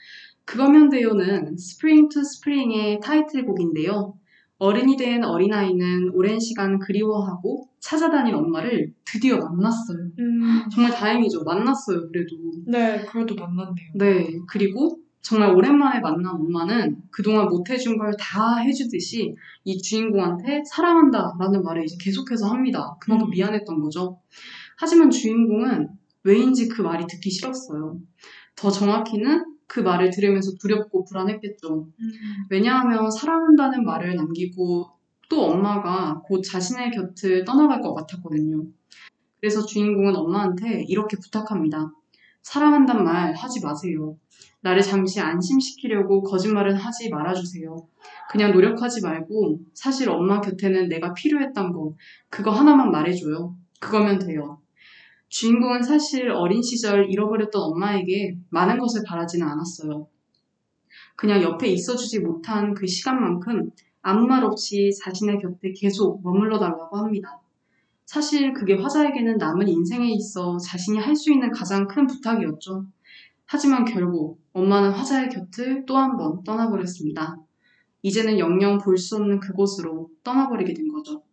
[0.52, 4.14] 그거면 돼요는 Spring to Spring의 타이틀곡인데요.
[4.58, 9.98] 어른이 된 어린아이는 오랜 시간 그리워하고 찾아다닌 엄마를 드디어 만났어요.
[10.20, 11.46] 음, 정말 다행이죠.
[11.46, 12.36] 만났어요, 그래도.
[12.68, 13.92] 네 그래도 만났네요.
[13.96, 19.34] 네, 그리고 정말 오랜만에 만난 엄마는 그동안 못해준 걸 다 해주듯이
[19.64, 22.98] 이 주인공한테 사랑한다 라는 말을 이제 계속해서 합니다.
[23.00, 23.30] 그만큼 음.
[23.32, 24.20] 미안했던 거죠.
[24.78, 25.88] 하지만 주인공은
[26.24, 28.00] 왜인지 그 말이 듣기 싫었어요.
[28.58, 31.88] 더 정확히는 그 말을 들으면서 두렵고 불안했겠죠.
[31.98, 32.12] 음,
[32.50, 34.90] 왜냐하면 사랑한다는 말을 남기고
[35.30, 38.66] 또 엄마가 곧 자신의 곁을 떠나갈 것 같았거든요.
[39.40, 41.90] 그래서 주인공은 엄마한테 이렇게 부탁합니다.
[42.42, 44.18] 사랑한단 말 하지 마세요.
[44.60, 47.88] 나를 잠시 안심시키려고 거짓말은 하지 말아주세요.
[48.30, 51.96] 그냥 노력하지 말고 사실 엄마 곁에는 내가 필요했던 거
[52.30, 53.56] 그거 하나만 말해줘요.
[53.80, 54.61] 그거면 돼요.
[55.32, 60.08] 주인공은 사실 어린 시절 잃어버렸던 엄마에게 많은 것을 바라지는 않았어요.
[61.16, 67.40] 그냥 옆에 있어주지 못한 그 시간만큼 아무 말 없이 자신의 곁에 계속 머물러 달라고 합니다.
[68.06, 72.86] 사실 그게 화자에게는 남은 인생에 있어 자신이 할 수 있는 가장 큰 부탁이었죠.
[73.46, 77.38] 하지만 결국 엄마는 화자의 곁을 또 한 번 떠나버렸습니다.
[78.02, 81.24] 이제는 영영 볼 수 없는 그곳으로 떠나버리게 된 거죠.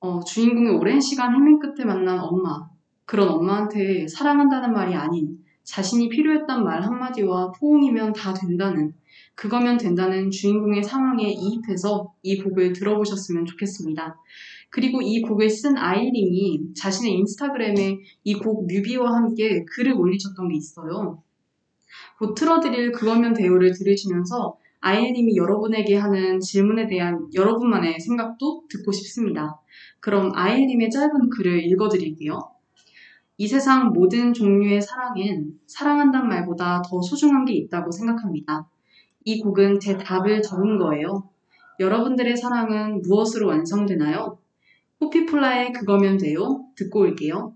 [0.00, 2.73] 어, 주인공이 오랜 시간 헤맨 끝에 만난 엄마.
[3.06, 8.92] 그런 엄마한테 사랑한다는 말이 아닌 자신이 필요했던 말 한마디와 포옹이면 다 된다는,
[9.34, 14.16] 그거면 된다는 주인공의 상황에 이입해서 이 곡을 들어보셨으면 좋겠습니다.
[14.70, 21.22] 그리고 이 곡을 쓴 아이님이 자신의 인스타그램에 이 곡 뮤비와 함께 글을 올리셨던 게 있어요.
[22.18, 29.60] 곧 틀어드릴 그거면 돼요를 들으시면서 아이님이 여러분에게 하는 질문에 대한 여러분만의 생각도 듣고 싶습니다.
[30.00, 32.53] 그럼 아이님의 짧은 글을 읽어드릴게요.
[33.36, 38.66] 이 세상 모든 종류의 사랑엔 사랑한단 말보다 더 소중한 게 있다고 생각합니다.
[39.24, 41.28] 이 곡은 제 답을 적은 거예요.
[41.80, 44.38] 여러분들의 사랑은 무엇으로 완성되나요?
[45.00, 46.64] 호피폴라의 그거면 돼요.
[46.76, 47.54] 듣고 올게요.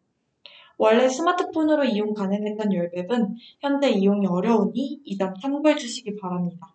[0.79, 6.75] 원래 스마트폰으로 이용 가능했던 열앱은 현재 이용이 어려우니 이 점 참고해 주시기 바랍니다.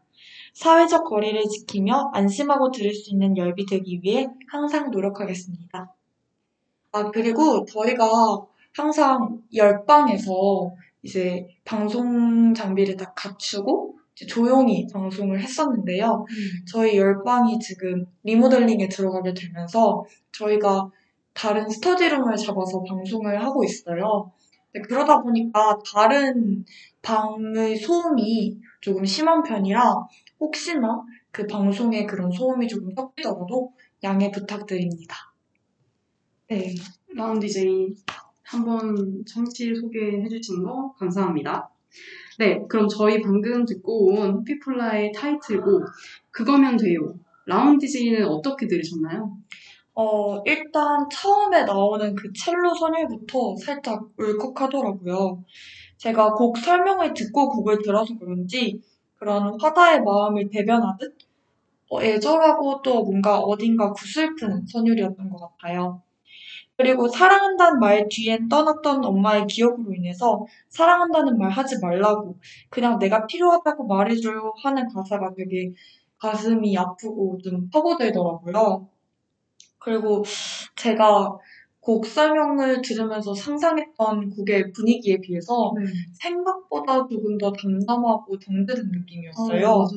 [0.53, 5.93] 사회적 거리를 지키며 안심하고 들을 수 있는 열비 되기 위해 항상 노력하겠습니다.
[6.93, 8.05] 아, 그리고 저희가
[8.75, 10.71] 항상 열방에서
[11.03, 16.25] 이제 방송 장비를 다 갖추고 조용히 방송을 했었는데요.
[16.71, 20.89] 저희 열방이 지금 리모델링에 들어가게 되면서 저희가
[21.33, 24.31] 다른 스터디룸을 잡아서 방송을 하고 있어요.
[24.87, 26.63] 그러다 보니까 다른
[27.01, 29.81] 방의 소음이 조금 심한 편이라
[30.41, 31.01] 혹시나
[31.31, 33.71] 그 방송에 그런 소음이 조금 섞이더라도
[34.03, 35.15] 양해 부탁드립니다.
[36.49, 36.75] 네.
[37.15, 37.95] 라운 DJ
[38.43, 41.69] 한번 청취 소개해 주신 거 감사합니다.
[42.39, 45.83] 네, 그럼 저희 방금 듣고 온 호피폴라의 타이틀곡
[46.31, 47.13] 그거면 돼요.
[47.45, 49.37] 라운 DJ는 어떻게 들으셨나요?
[49.93, 55.43] 어, 일단 처음에 나오는 그 첼로 선율부터 살짝 울컥하더라고요.
[55.97, 58.81] 제가 곡 설명을 듣고 곡을 들어서 그런지
[59.21, 61.15] 그런 화다의 마음을 대변하듯
[61.91, 66.01] 어, 애절하고 또 뭔가 어딘가 구슬픈 선율이었던 것 같아요.
[66.75, 72.39] 그리고 사랑한다는 말 뒤엔 떠났던 엄마의 기억으로 인해서 사랑한다는 말 하지 말라고
[72.71, 75.71] 그냥 내가 필요하다고 말해줘요 하는 가사가 되게
[76.17, 78.89] 가슴이 아프고 좀 파고들더라고요.
[79.77, 80.23] 그리고
[80.75, 81.37] 제가
[81.81, 85.83] 곡 설명을 들으면서 상상했던 곡의 분위기에 비해서 네.
[86.13, 89.61] 생각보다 조금 더 담담하고 정드는 느낌이었어요.
[89.61, 89.87] 맞아요.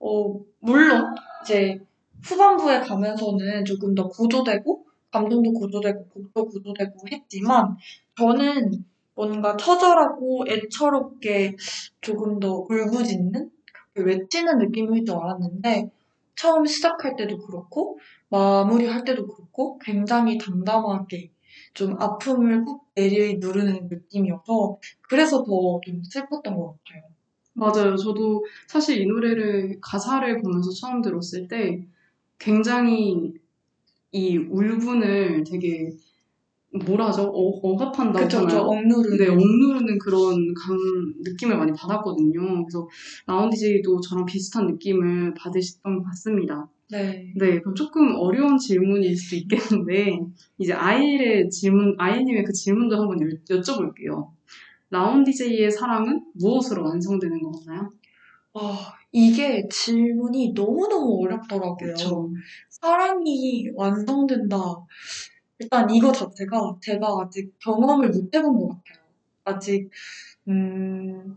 [0.00, 1.78] 어, 물론 이제
[2.22, 7.76] 후반부에 가면서는 조금 더 고조되고 감동도 고조되고 곡도 고조되고 했지만
[8.16, 11.56] 저는 뭔가 처절하고 애처롭게
[12.00, 13.50] 조금 더 울부짖는
[13.94, 15.90] 외치는 느낌일 줄 알았는데
[16.36, 17.98] 처음 시작할 때도 그렇고
[18.30, 21.30] 마무리할 때도 그렇고 굉장히 담담하게
[21.74, 27.02] 좀 아픔을 꾹 내리 누르는 느낌이어서 그래서 더 좀 슬펐던 것 같아요.
[27.54, 27.96] 맞아요.
[27.96, 31.86] 저도 사실 이 노래를 가사를 보면서 처음 들었을 때
[32.38, 33.34] 굉장히
[34.12, 35.90] 이 울분을 되게
[36.72, 37.22] 뭐라죠?
[37.24, 38.56] 어, 억압한다고 그쵸, 그쵸.
[38.58, 38.68] 하나요?
[38.68, 39.18] 억누르는.
[39.18, 40.76] 네, 억누르는 그런 감,
[41.20, 42.64] 느낌을 많이 받았거든요.
[42.64, 42.88] 그래서
[43.26, 46.68] 라운 DJ도 저랑 비슷한 느낌을 받으셨던 것 같습니다.
[46.90, 47.32] 네.
[47.36, 50.18] 네, 그럼 조금 어려운 질문일 수도 있겠는데
[50.58, 54.30] 이제 아이의 질문, 아이님의 그 질문도 한번 여, 여쭤볼게요.
[54.90, 57.92] 라운 DJ의 사랑은 무엇으로 완성되는 것 같나요?
[58.54, 61.76] 아, 이게 질문이 너무너무 어렵더라고요.
[61.76, 62.30] 그렇죠.
[62.68, 64.58] 사랑이 완성된다.
[65.62, 69.04] 일단 이거 자체가 제가 아직 경험을 못 해본 것 같아요.
[69.44, 69.90] 아직,
[70.48, 71.36] 음,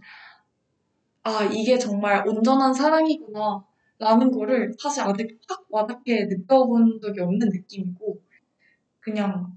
[1.23, 3.63] 아, 이게 정말 온전한 사랑이구나.
[3.97, 8.19] 라는 거를 사실 아직 확 와닿게 느껴본 적이 없는 느낌이고,
[8.99, 9.55] 그냥,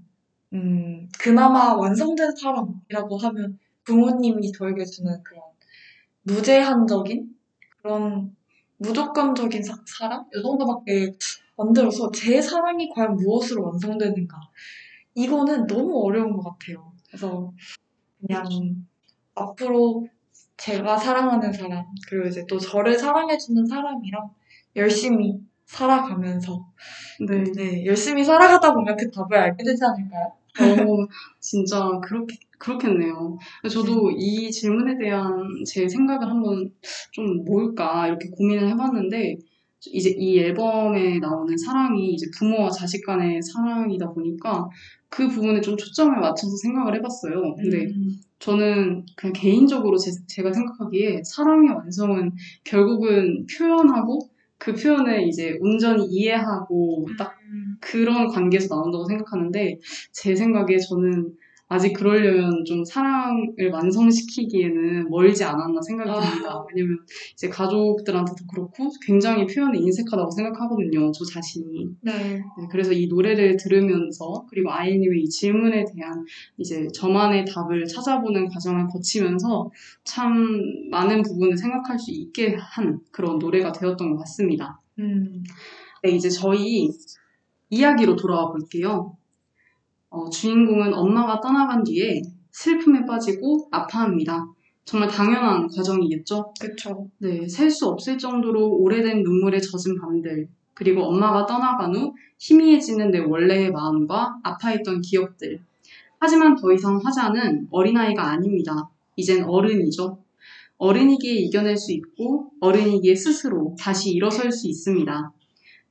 [0.53, 5.41] 음, 그나마 완성된 사랑이라고 하면 부모님이 저에게 주는 그런
[6.23, 7.35] 무제한적인
[7.81, 8.35] 그런
[8.77, 10.25] 무조건적인 사, 사랑?
[10.33, 11.11] 이 정도밖에
[11.59, 14.37] 안 들어서 제 사랑이 과연 무엇으로 완성되는가.
[15.15, 16.93] 이거는 너무 어려운 것 같아요.
[17.07, 17.51] 그래서
[18.19, 18.45] 그냥
[19.35, 20.07] 앞으로
[20.57, 24.29] 제가 사랑하는 사람, 그리고 이제 또 저를 사랑해주는 사람이랑
[24.75, 26.71] 열심히 살아가면서,
[27.27, 27.43] 네.
[27.55, 30.33] 네, 열심히 살아가다 보면 그 답을 알게 되지 않을까요?
[30.91, 31.07] 어,
[31.39, 33.37] 진짜 그렇게 그렇겠네요.
[33.71, 36.69] 저도 이 질문에 대한 제 생각을 한번
[37.11, 39.37] 좀 뭘까 이렇게 고민을 해봤는데
[39.87, 44.67] 이제 이 앨범에 나오는 사랑이 이제 부모와 자식 간의 사랑이다 보니까
[45.09, 47.55] 그 부분에 좀 초점을 맞춰서 생각을 해봤어요.
[47.55, 52.31] 근데 음, 저는 그냥 개인적으로 제, 제가 생각하기에 사랑의 완성은
[52.63, 59.79] 결국은 표현하고 그 표현을 이제 온전히 이해하고 딱 음, 그런 관계에서 나온다고 생각하는데
[60.11, 61.33] 제 생각에 저는
[61.71, 66.19] 아직 그러려면 좀 사랑을 완성시키기에는 멀지 않았나 생각이 아.
[66.19, 66.65] 듭니다.
[66.67, 66.97] 왜냐면
[67.33, 71.11] 이제 가족들한테도 그렇고 굉장히 표현이 인색하다고 생각하거든요.
[71.11, 71.87] 저 자신이.
[72.01, 72.11] 네.
[72.11, 76.25] 네, 그래서 이 노래를 들으면서 그리고 아이님의 이 질문에 대한
[76.57, 79.69] 이제 저만의 답을 찾아보는 과정을 거치면서
[80.03, 84.81] 참 많은 부분을 생각할 수 있게 한 그런 노래가 되었던 것 같습니다.
[84.97, 85.43] 음,
[86.01, 86.89] 네, 이제 저희
[87.69, 89.18] 이야기로 돌아와 볼게요.
[90.09, 94.45] 어, 주인공은 엄마가 떠나간 뒤에 슬픔에 빠지고 아파합니다.
[94.85, 96.51] 정말 당연한 과정이겠죠?
[96.59, 97.07] 그쵸.
[97.19, 103.19] 네, 셀 수 없을 정도로 오래된 눈물에 젖은 밤들, 그리고 엄마가 떠나간 후 희미해지는 내
[103.19, 105.59] 원래의 마음과 아파했던 기억들.
[106.19, 108.89] 하지만 더 이상 화자는 어린아이가 아닙니다.
[109.15, 110.17] 이젠 어른이죠.
[110.77, 115.31] 어른이기에 이겨낼 수 있고 어른이기에 스스로 다시 일어설 수 있습니다.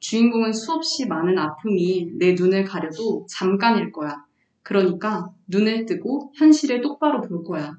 [0.01, 4.25] 주인공은 수없이 많은 아픔이 내 눈을 가려도 잠깐일 거야.
[4.63, 7.77] 그러니까 눈을 뜨고 현실을 똑바로 볼 거야.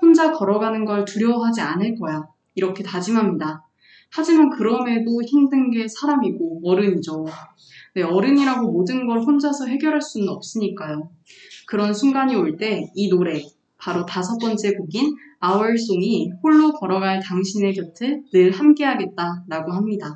[0.00, 2.26] 혼자 걸어가는 걸 두려워하지 않을 거야.
[2.54, 3.64] 이렇게 다짐합니다.
[4.10, 7.26] 하지만 그럼에도 힘든 게 사람이고 어른이죠.
[7.94, 11.10] 네, 어른이라고 모든 걸 혼자서 해결할 수는 없으니까요.
[11.66, 13.42] 그런 순간이 올 때 이 노래,
[13.76, 15.14] 바로 다섯 번째 곡인
[15.44, 20.14] Our Song이 홀로 걸어갈 당신의 곁을 늘 함께하겠다라고 합니다.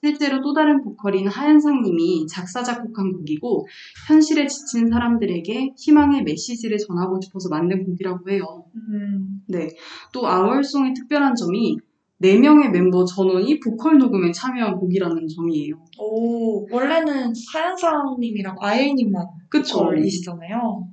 [0.00, 3.66] 실제로 또 다른 보컬인 하현상님이 작사 작곡한 곡이고
[4.06, 8.64] 현실에 지친 사람들에게 희망의 메시지를 전하고 싶어서 만든 곡이라고 해요.
[8.74, 9.42] 음,
[10.12, 11.78] 또 아월송의 특별한 점이
[12.22, 15.74] 4명의 멤버 전원이 보컬 녹음에 참여한 곡이라는 점이에요.
[15.98, 19.78] 오, 원래는 하현상님이랑 아예님만 그쵸?
[19.78, 20.88] 걸이시잖아요.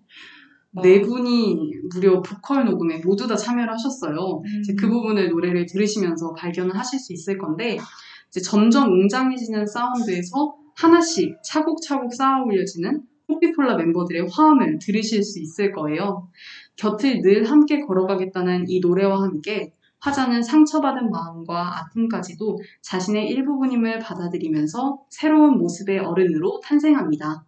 [0.83, 4.41] 네 분이 무려 보컬 녹음에 모두 다 참여를 하셨어요.
[4.43, 4.59] 음.
[4.59, 7.77] 이제 그 부분을 노래를 들으시면서 발견을 하실 수 있을 건데
[8.35, 16.27] 이제 점점 웅장해지는 사운드에서 하나씩 차곡차곡 쌓아 올려지는 호피폴라 멤버들의 화음을 들으실 수 있을 거예요.
[16.75, 19.71] 곁을 늘 함께 걸어가겠다는 이 노래와 함께
[20.01, 27.45] 화자는 상처받은 마음과 아픔까지도 자신의 일부분임을 받아들이면서 새로운 모습의 어른으로 탄생합니다.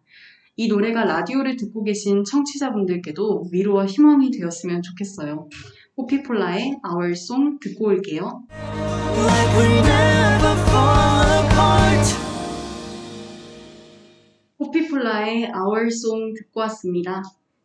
[0.56, 5.50] 이 노래가 라디오를 듣고 계신 청취자분들께도 위로와 희망이 되었으면 좋겠어요.
[5.98, 8.46] 호피폴라의 Our Song 듣고 올게요.
[15.68, 17.22] Our Song 듣고 왔습니다.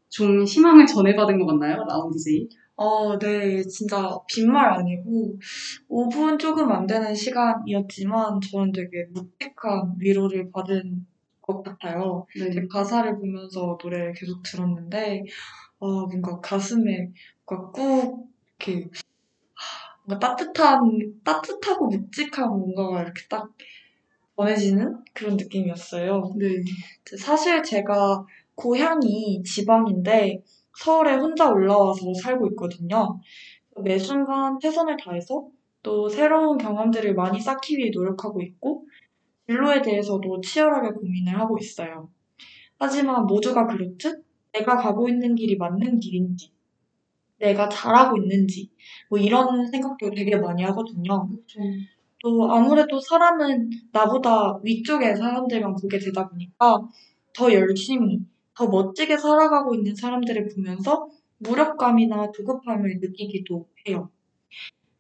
[0.08, 1.84] 좀 희망을 전해받은 것 같나요?
[1.88, 2.48] 라운드 제이?
[2.76, 5.38] 어, 네, 진짜 빈말 아니고
[5.88, 11.06] 5분 조금 안 되는 시간이었지만 저는 되게 묵직한 위로를 받은
[11.40, 12.26] 것 같아요.
[12.38, 12.50] 네.
[12.50, 15.24] 제 가사를 보면서 노래를 계속 들었는데
[15.78, 17.10] 어, 뭔가 가슴에
[17.46, 19.11] 뭔가 꾹 이렇게 하,
[20.12, 23.48] 뭔가 따뜻한 따뜻하고 묵직한 뭔가가 이렇게 딱
[24.36, 26.34] 전해지는 그런 느낌이었어요.
[26.36, 26.62] 네.
[27.18, 30.42] 사실 제가 고향이 지방인데
[30.78, 33.20] 서울에 혼자 올라와서 살고 있거든요.
[33.82, 35.46] 매 순간 최선을 다해서
[35.82, 38.86] 또 새로운 경험들을 많이 쌓기 위해 노력하고 있고
[39.46, 42.08] 진로에 대해서도 치열하게 고민을 하고 있어요.
[42.78, 46.52] 하지만 모두가 그렇듯 내가 가고 있는 길이 맞는 길인지,
[47.42, 48.70] 내가 잘하고 있는지,
[49.10, 51.28] 뭐 이런 생각도 되게 많이 하거든요.
[52.20, 56.80] 또 아무래도 사람은 나보다 위쪽의 사람들만 보게 되다 보니까
[57.34, 58.20] 더 열심히,
[58.54, 64.10] 더 멋지게 살아가고 있는 사람들을 보면서 무력감이나 조급함을 느끼기도 해요.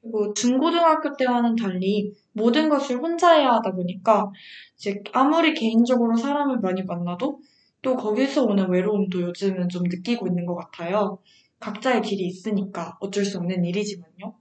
[0.00, 4.30] 그리고 중고등학교 때와는 달리 모든 것을 혼자 해야 하다 보니까
[4.76, 7.40] 이제 아무리 개인적으로 사람을 많이 만나도
[7.82, 11.18] 또 거기서 오는 외로움도 요즘은 좀 느끼고 있는 것 같아요.
[11.62, 14.34] 각자의 길이 있으니까 어쩔 수 없는 일이지만요.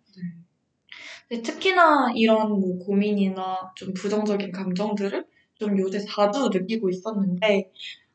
[1.29, 7.71] 근데 특히나 이런 뭐 고민이나 좀 부정적인 감정들을 좀 요새 자주 느끼고 있었는데,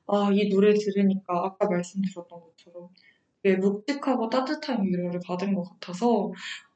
[0.08, 2.88] 아, 이 노래 들으니까 아까 말씀드렸던 것처럼
[3.42, 6.30] 되게 묵직하고 따뜻한 위로를 받은 것 같아서,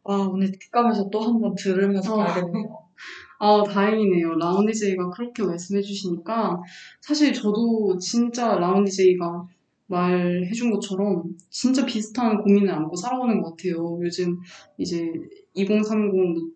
[0.05, 2.19] 아, 오늘 집 가면서 또 한번 들으면서 어.
[2.19, 2.91] 가야겠네요.
[3.41, 4.35] 아, 다행이네요.
[4.35, 6.61] 라운드 제이가 그렇게 말씀해 주시니까
[7.01, 9.47] 사실 저도 진짜 라운드 제이가
[9.91, 13.99] 말해준 것처럼 진짜 비슷한 고민을 안고 살아오는 것 같아요.
[14.03, 14.39] 요즘
[14.79, 15.13] 이제
[15.55, 16.55] 2030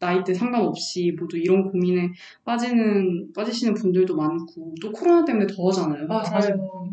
[0.00, 2.10] 나이대 상관없이 모두 이런 고민에
[2.44, 6.06] 빠지는, 빠지시는 분들도 많고 또 코로나 때문에 더하잖아요.
[6.06, 6.88] 맞아요.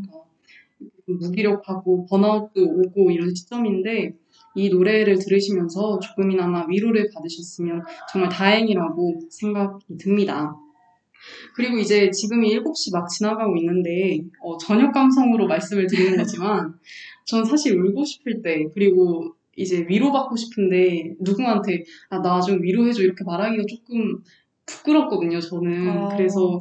[1.05, 4.15] 무기력하고 번아웃도 오고 이런 시점인데
[4.55, 10.55] 이 노래를 들으시면서 조금이나마 위로를 받으셨으면 정말 다행이라고 생각이 듭니다.
[11.55, 16.73] 그리고 이제 지금이 7시 막 지나가고 있는데 어, 저녁 감성으로 말씀을 드리는 거지만
[17.25, 23.23] 전 사실 울고 싶을 때 그리고 이제 위로받고 싶은데 누구한테 아, 나 좀 위로해줘 이렇게
[23.23, 24.21] 말하기가 조금
[24.65, 26.07] 부끄럽거든요 저는 아.
[26.15, 26.59] 그래서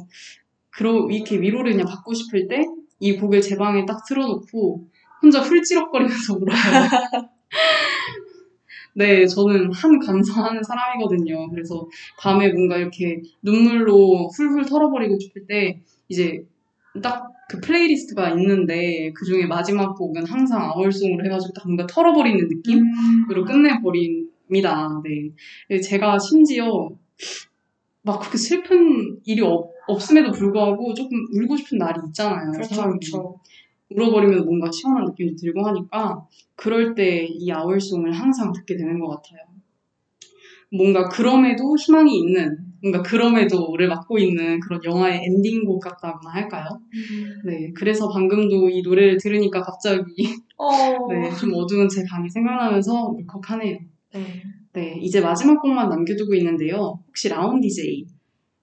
[0.69, 2.65] 그러, 이렇게 위로를 그냥 받고 싶을 때
[2.99, 4.87] 이 곡을 제 방에 딱 틀어놓고
[5.21, 6.55] 혼자 훌찌럭거리면서 울어요.
[8.95, 11.49] 네, 저는 한 감성하는 사람이거든요.
[11.51, 11.87] 그래서
[12.19, 16.45] 밤에 뭔가 이렇게 눈물로 훌훌 털어버리고 싶을 때 이제
[17.03, 22.47] 딱 그 playlist가 있는데 그 중에 마지막 곡은 항상 Our Song으로 해가지고 딱 뭔가 털어버리는
[22.47, 25.01] 느낌으로 음, 끝내버립니다.
[25.03, 25.79] 네.
[25.79, 26.89] 제가 심지어
[28.01, 32.51] 막 그렇게 슬픈 일이 없, 없음에도 불구하고 조금 울고 싶은 날이 있잖아요.
[32.51, 32.81] 그렇죠.
[32.81, 33.39] 그렇죠.
[33.89, 36.25] 울어버리면 뭔가 시원한 느낌도 들고 하니까
[36.55, 39.39] 그럴 때 이 Our Song을 항상 듣게 되는 것 같아요.
[40.71, 46.65] 뭔가 그럼에도 희망이 있는, 뭔가 그럼에도를 맡고 있는 그런 영화의 엔딩곡 같다고나 할까요?
[46.93, 47.41] 음.
[47.45, 50.03] 네, 그래서 방금도 이 노래를 들으니까 갑자기
[50.57, 50.67] 어,
[51.09, 53.77] 네, 좀 어두운 제 방이 생각나면서 울컥하네요.
[54.13, 54.41] 네.
[54.73, 56.99] 네, 이제 마지막 곡만 남겨두고 있는데요.
[57.07, 58.05] 혹시 라운 DJ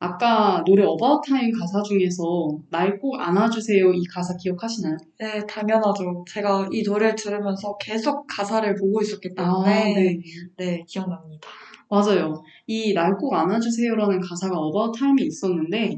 [0.04, 4.96] 아까 노래 About Time 가사 중에서 날 꼭 안아주세요 이 가사 기억하시나요?
[5.20, 6.24] 네, 당연하죠.
[6.28, 10.18] 제가 이 노래를 들으면서 계속 가사를 보고 있었기 때문에 네.
[10.56, 11.48] 네, 기억납니다.
[11.88, 12.42] 맞아요.
[12.66, 15.96] 이 날 꼭 안아주세요라는 가사가 About Time에 있었는데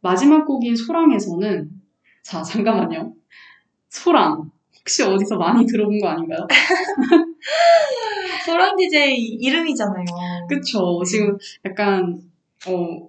[0.00, 1.70] 마지막 곡인 소랑에서는
[2.22, 3.12] 자 잠깐만요.
[3.90, 6.46] 소랑 혹시 어디서 많이 들어본 거 아닌가요?
[8.46, 10.04] 소랑 DJ 이름이잖아요.
[10.48, 11.02] 그쵸.
[11.04, 12.20] 지금 약간,
[12.68, 13.08] 어,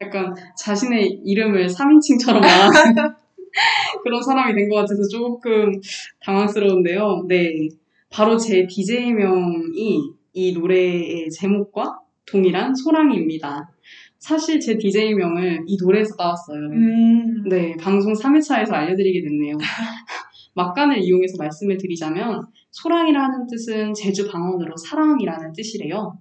[0.00, 2.70] 약간 자신의 이름을 3인칭처럼 말하는
[4.02, 5.72] 그런 사람이 된 것 같아서 조금
[6.22, 7.24] 당황스러운데요.
[7.28, 7.68] 네.
[8.10, 10.00] 바로 제 DJ명이
[10.32, 13.70] 이 노래의 제목과 동일한 소랑이입니다.
[14.18, 16.58] 사실 제 DJ명을 이 노래에서 따왔어요.
[16.58, 17.44] 음.
[17.48, 19.56] 네, 방송 3회차에서 알려드리게 됐네요.
[20.54, 26.16] 막간을 이용해서 말씀을 드리자면 소랑이라는 뜻은 제주 방언으로 사랑이라는 뜻이래요.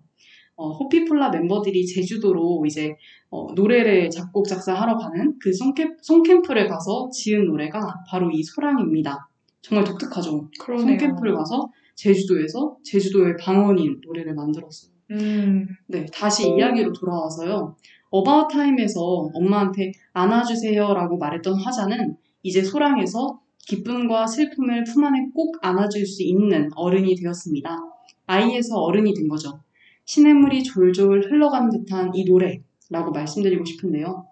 [0.55, 2.95] 어, 호피폴라 멤버들이 제주도로 이제
[3.29, 9.27] 어, 노래를 작곡 작사하러 가는 그 송캠, 송캠프를 가서 지은 노래가 바로 이 소랑입니다.
[9.61, 10.49] 정말 독특하죠.
[10.59, 10.85] 그러네요.
[10.85, 14.91] song camp를 가서 제주도에서 제주도의 방언인 노래를 만들었어요.
[15.11, 15.67] 음.
[15.87, 17.75] 네, 다시 이야기로 돌아와서요.
[18.09, 19.01] About Time에서
[19.33, 27.15] 엄마한테 안아주세요라고 말했던 화자는 이제 소랑에서 기쁨과 슬픔을 품 안에 꼭 안아줄 수 있는 어른이
[27.15, 27.77] 되었습니다.
[28.27, 29.59] 아이에서 어른이 된 거죠.
[30.05, 34.27] 시냇물이 졸졸 흘러가는 듯한 이 노래라고 말씀드리고 싶은데요.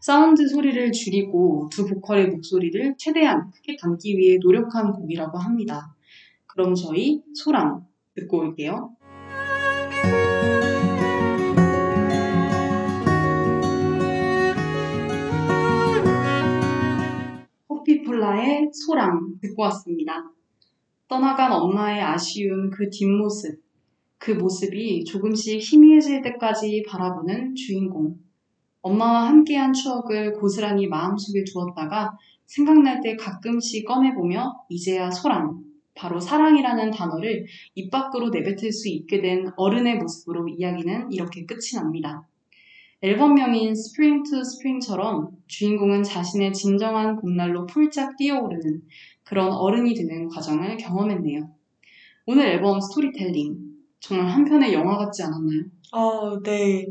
[0.00, 5.94] 사운드 소리를 줄이고 두 보컬의 목소리를 최대한 크게 담기 위해 노력한 곡이라고 합니다.
[6.46, 8.96] 그럼 저희 소랑 듣고 올게요.
[17.68, 20.32] 호피폴라의 소랑 듣고 왔습니다.
[21.08, 23.60] 떠나간 엄마의 아쉬운 그 뒷모습,
[24.20, 28.16] 그 모습이 조금씩 희미해질 때까지 바라보는 주인공.
[28.82, 35.64] 엄마와 함께한 추억을 고스란히 마음속에 두었다가 생각날 때 가끔씩 꺼내보며 이제야 소랑,
[35.94, 42.28] 바로 사랑이라는 단어를 입 밖으로 내뱉을 수 있게 된 어른의 모습으로 이야기는 이렇게 끝이 납니다.
[43.00, 48.82] 앨범명인 Spring to Spring처럼 주인공은 자신의 진정한 봄날로 폴짝 뛰어오르는
[49.24, 51.48] 그런 어른이 되는 과정을 경험했네요.
[52.26, 53.69] 오늘 앨범 스토리텔링
[54.00, 55.60] 정말 한 편의 영화 같지 않았나요?
[55.92, 56.86] 아, 네.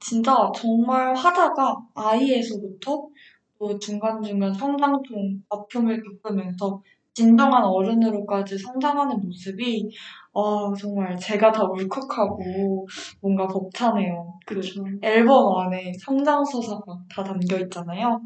[0.00, 3.08] 진짜 정말 화자가 아이에서부터
[3.58, 6.82] 또 중간중간 성장통, 아픔을 겪으면서
[7.12, 9.90] 진정한 어른으로까지 성장하는 모습이
[10.32, 12.86] 아, 정말 제가 다 울컥하고
[13.20, 14.38] 뭔가 벅차네요.
[14.46, 14.84] 그 그렇죠.
[15.02, 18.20] 앨범 안에 성장 서사가 다 담겨 있잖아요.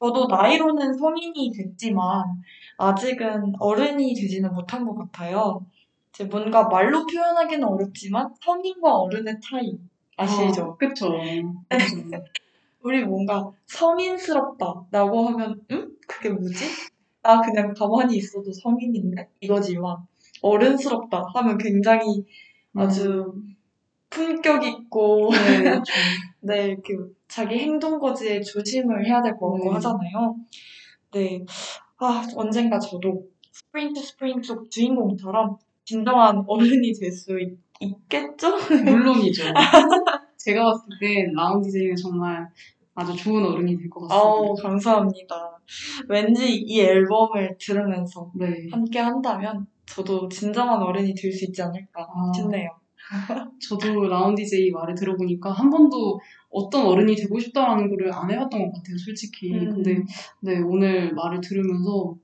[0.00, 2.24] 저도 나이로는 성인이 됐지만
[2.78, 5.64] 아직은 어른이 되지는 못한 것 같아요.
[6.30, 9.78] 뭔가 말로 표현하기는 어렵지만 성인과 어른의 차이
[10.16, 10.62] 아시죠?
[10.62, 11.12] 어, 그쵸.
[12.82, 15.90] 우리 뭔가 성인스럽다라고 하면 응?
[16.06, 16.64] 그게 뭐지?
[17.22, 19.96] 나 그냥 가만히 있어도 성인인데 이거지만
[20.42, 22.24] 어른스럽다 하면 굉장히
[22.74, 23.34] 아주
[24.08, 25.92] 품격 있고 네, 그렇죠.
[26.40, 26.94] 네, 이렇게
[27.28, 29.70] 자기 행동 거지에 조심을 해야 될것 같고 네.
[29.74, 30.36] 하잖아요.
[31.12, 31.44] 네.
[31.98, 35.58] 아, 언젠가 저도 Spring to Spring 속 주인공처럼
[35.94, 37.36] 진정한 어른이 될 수
[37.80, 38.56] 있겠죠?
[38.84, 39.42] 물론이죠.
[40.36, 42.46] 제가 봤을 때 라운 디제이는 정말
[42.94, 44.68] 아주 좋은 어른이 될것 아우, 같습니다.
[44.68, 45.58] 감사합니다.
[46.08, 48.68] 왠지 이 앨범을 들으면서 네.
[48.70, 52.32] 함께 한다면 저도 진정한 어른이 될 수 있지 않을까 아.
[52.36, 52.68] 싶네요.
[53.68, 56.20] 저도 라운 디제이 말을 들어보니까 한 번도
[56.50, 59.52] 어떤 어른이 되고 싶다라는 거를 안 해봤던 것 같아요, 솔직히.
[59.52, 59.70] 음.
[59.70, 59.96] 근데
[60.40, 62.14] 네, 오늘 말을 들으면서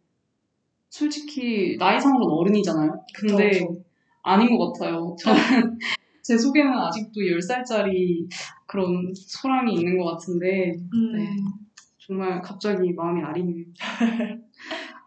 [0.91, 2.91] 솔직히 나이상으로는 어른이잖아요.
[3.15, 3.83] 근데 그쵸.
[4.23, 5.15] 아닌 것 같아요.
[5.21, 5.79] 저는
[6.23, 8.29] 제 속에는 아직도 10살짜리
[8.67, 11.29] 그런 소랑이 있는 것 같은데 음, 네.
[11.99, 13.65] 정말 갑자기 마음이 아리네요.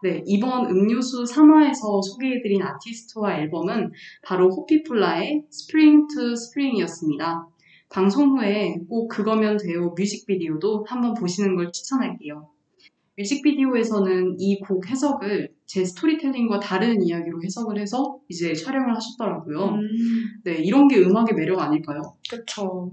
[0.02, 3.90] 네, 이번 음료수 3화에서 소개해드린 아티스트와 앨범은
[4.22, 7.46] 바로 호피폴라의 Spring to Spring이었습니다.
[7.90, 12.48] 방송 후에 꼭 그거면 돼요 뮤직비디오도 한번 보시는 걸 추천할게요.
[13.18, 19.66] 뮤직비디오에서는 이 곡 해석을 제 스토리텔링과 다른 이야기로 해석을 해서 이제 촬영을 하셨더라고요.
[19.66, 19.88] 음,
[20.42, 22.16] 네, 이런 게 음악의 매력 아닐까요?
[22.28, 22.90] 그쵸.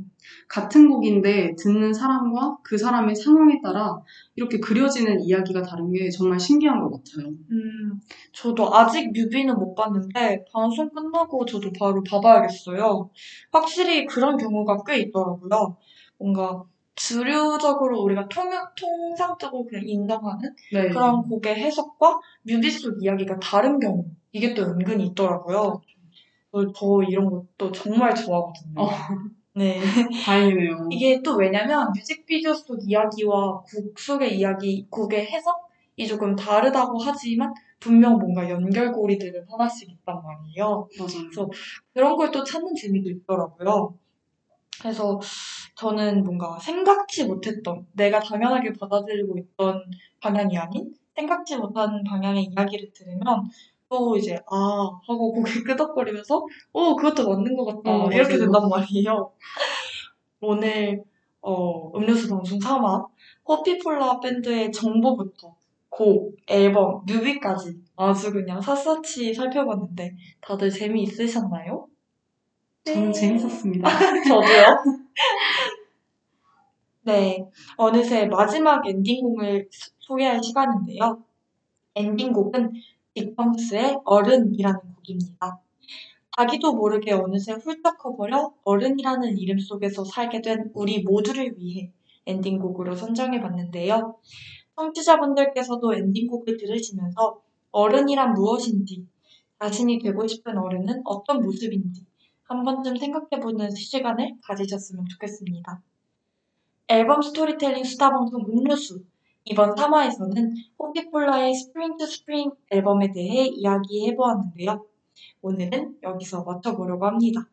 [0.48, 3.98] 같은 곡인데 듣는 사람과 그 사람의 상황에 따라
[4.36, 7.30] 이렇게 그려지는 이야기가 다른 게 정말 신기한 것 같아요.
[7.50, 8.00] 음,
[8.32, 13.10] 저도 아직 뮤비는 못 봤는데 방송 끝나고 저도 바로 봐봐야겠어요.
[13.52, 15.78] 확실히 그런 경우가 꽤 있더라고요.
[16.20, 16.64] 뭔가
[16.98, 20.90] 주류적으로 우리가 통, 통상적으로 그냥 인정하는 네.
[20.90, 25.82] 그런 곡의 해석과 뮤비 속 이야기가 다른 경우 이게 또 은근히 있더라고요.
[26.52, 28.82] 저, 저 이런 것도 정말 좋아하거든요.
[28.82, 28.90] 어.
[29.54, 29.80] 네.
[30.26, 30.90] 다행이네요.
[30.92, 38.18] 이게 또 왜냐면 뮤직비디오 속 이야기와 곡 속의 이야기, 곡의 해석이 조금 다르다고 하지만 분명
[38.18, 40.88] 뭔가 연결고리들은 하나씩 있단 말이에요.
[41.00, 41.50] 맞아요.
[41.94, 43.98] 그런 걸 또 찾는 재미도 있더라고요.
[44.82, 45.20] 그래서
[45.78, 49.84] 저는 뭔가 생각지 못했던, 내가 당연하게 받아들이고 있던
[50.20, 53.48] 방향이 아닌 생각지 못한 방향의 이야기를 들으면
[53.88, 58.38] 또 이제 아 하고 고개 끄덕거리면서 어 그것도 맞는 것 같다 어, 이렇게.
[58.38, 59.32] 된단 말이에요.
[60.42, 61.04] 오늘
[61.42, 63.06] 어, 음료수 방송 3화
[63.48, 65.56] 호피폴라 밴드의 정보부터
[65.90, 71.88] 곡, 앨범, 뮤비까지 아주 그냥 샅샅이 살펴봤는데 다들 재미있으셨나요?
[72.94, 73.90] 저는 재밌었습니다.
[74.28, 74.66] 저도요.
[77.04, 77.46] 네,
[77.78, 81.24] 어느새 마지막 엔딩곡을 소- 소개할 시간인데요.
[81.96, 82.72] 엔딩곡은
[83.14, 85.62] 빅펑스의 어른이라는 곡입니다.
[86.38, 91.92] 자기도 모르게 어느새 훌쩍 커버려 어른이라는 이름 속에서 살게 된 우리 모두를 위해
[92.26, 94.18] 엔딩곡으로 선정해 봤는데요.
[94.76, 99.08] 청취자분들께서도 엔딩곡을 들으시면서 어른이란 무엇인지,
[99.60, 102.07] 자신이 되고 싶은 어른은 어떤 모습인지
[102.48, 105.82] 한 번쯤 생각해보는 시간을 가지셨으면 좋겠습니다.
[106.88, 109.04] 앨범 스토리텔링 수다방송 음료수
[109.44, 114.86] 이번 3화에서는 호피폴라의 Spring to Spring 앨범에 대해 이야기해보았는데요.
[115.42, 117.48] 오늘은 여기서 마쳐보려고 합니다.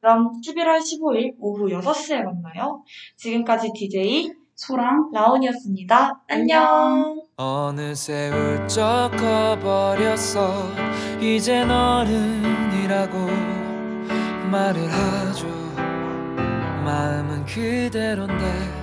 [0.00, 2.82] 그럼 11월 15일 오후 6시에 만나요.
[3.16, 6.22] 지금까지 DJ 소랑 라온이었습니다.
[6.28, 7.22] 안녕!
[7.36, 10.68] 어느새 훌쩍 커버렸어
[11.20, 13.59] 이젠 어른이라고
[14.50, 15.46] 말을 하죠.
[16.84, 18.79] 마음은 그대로인데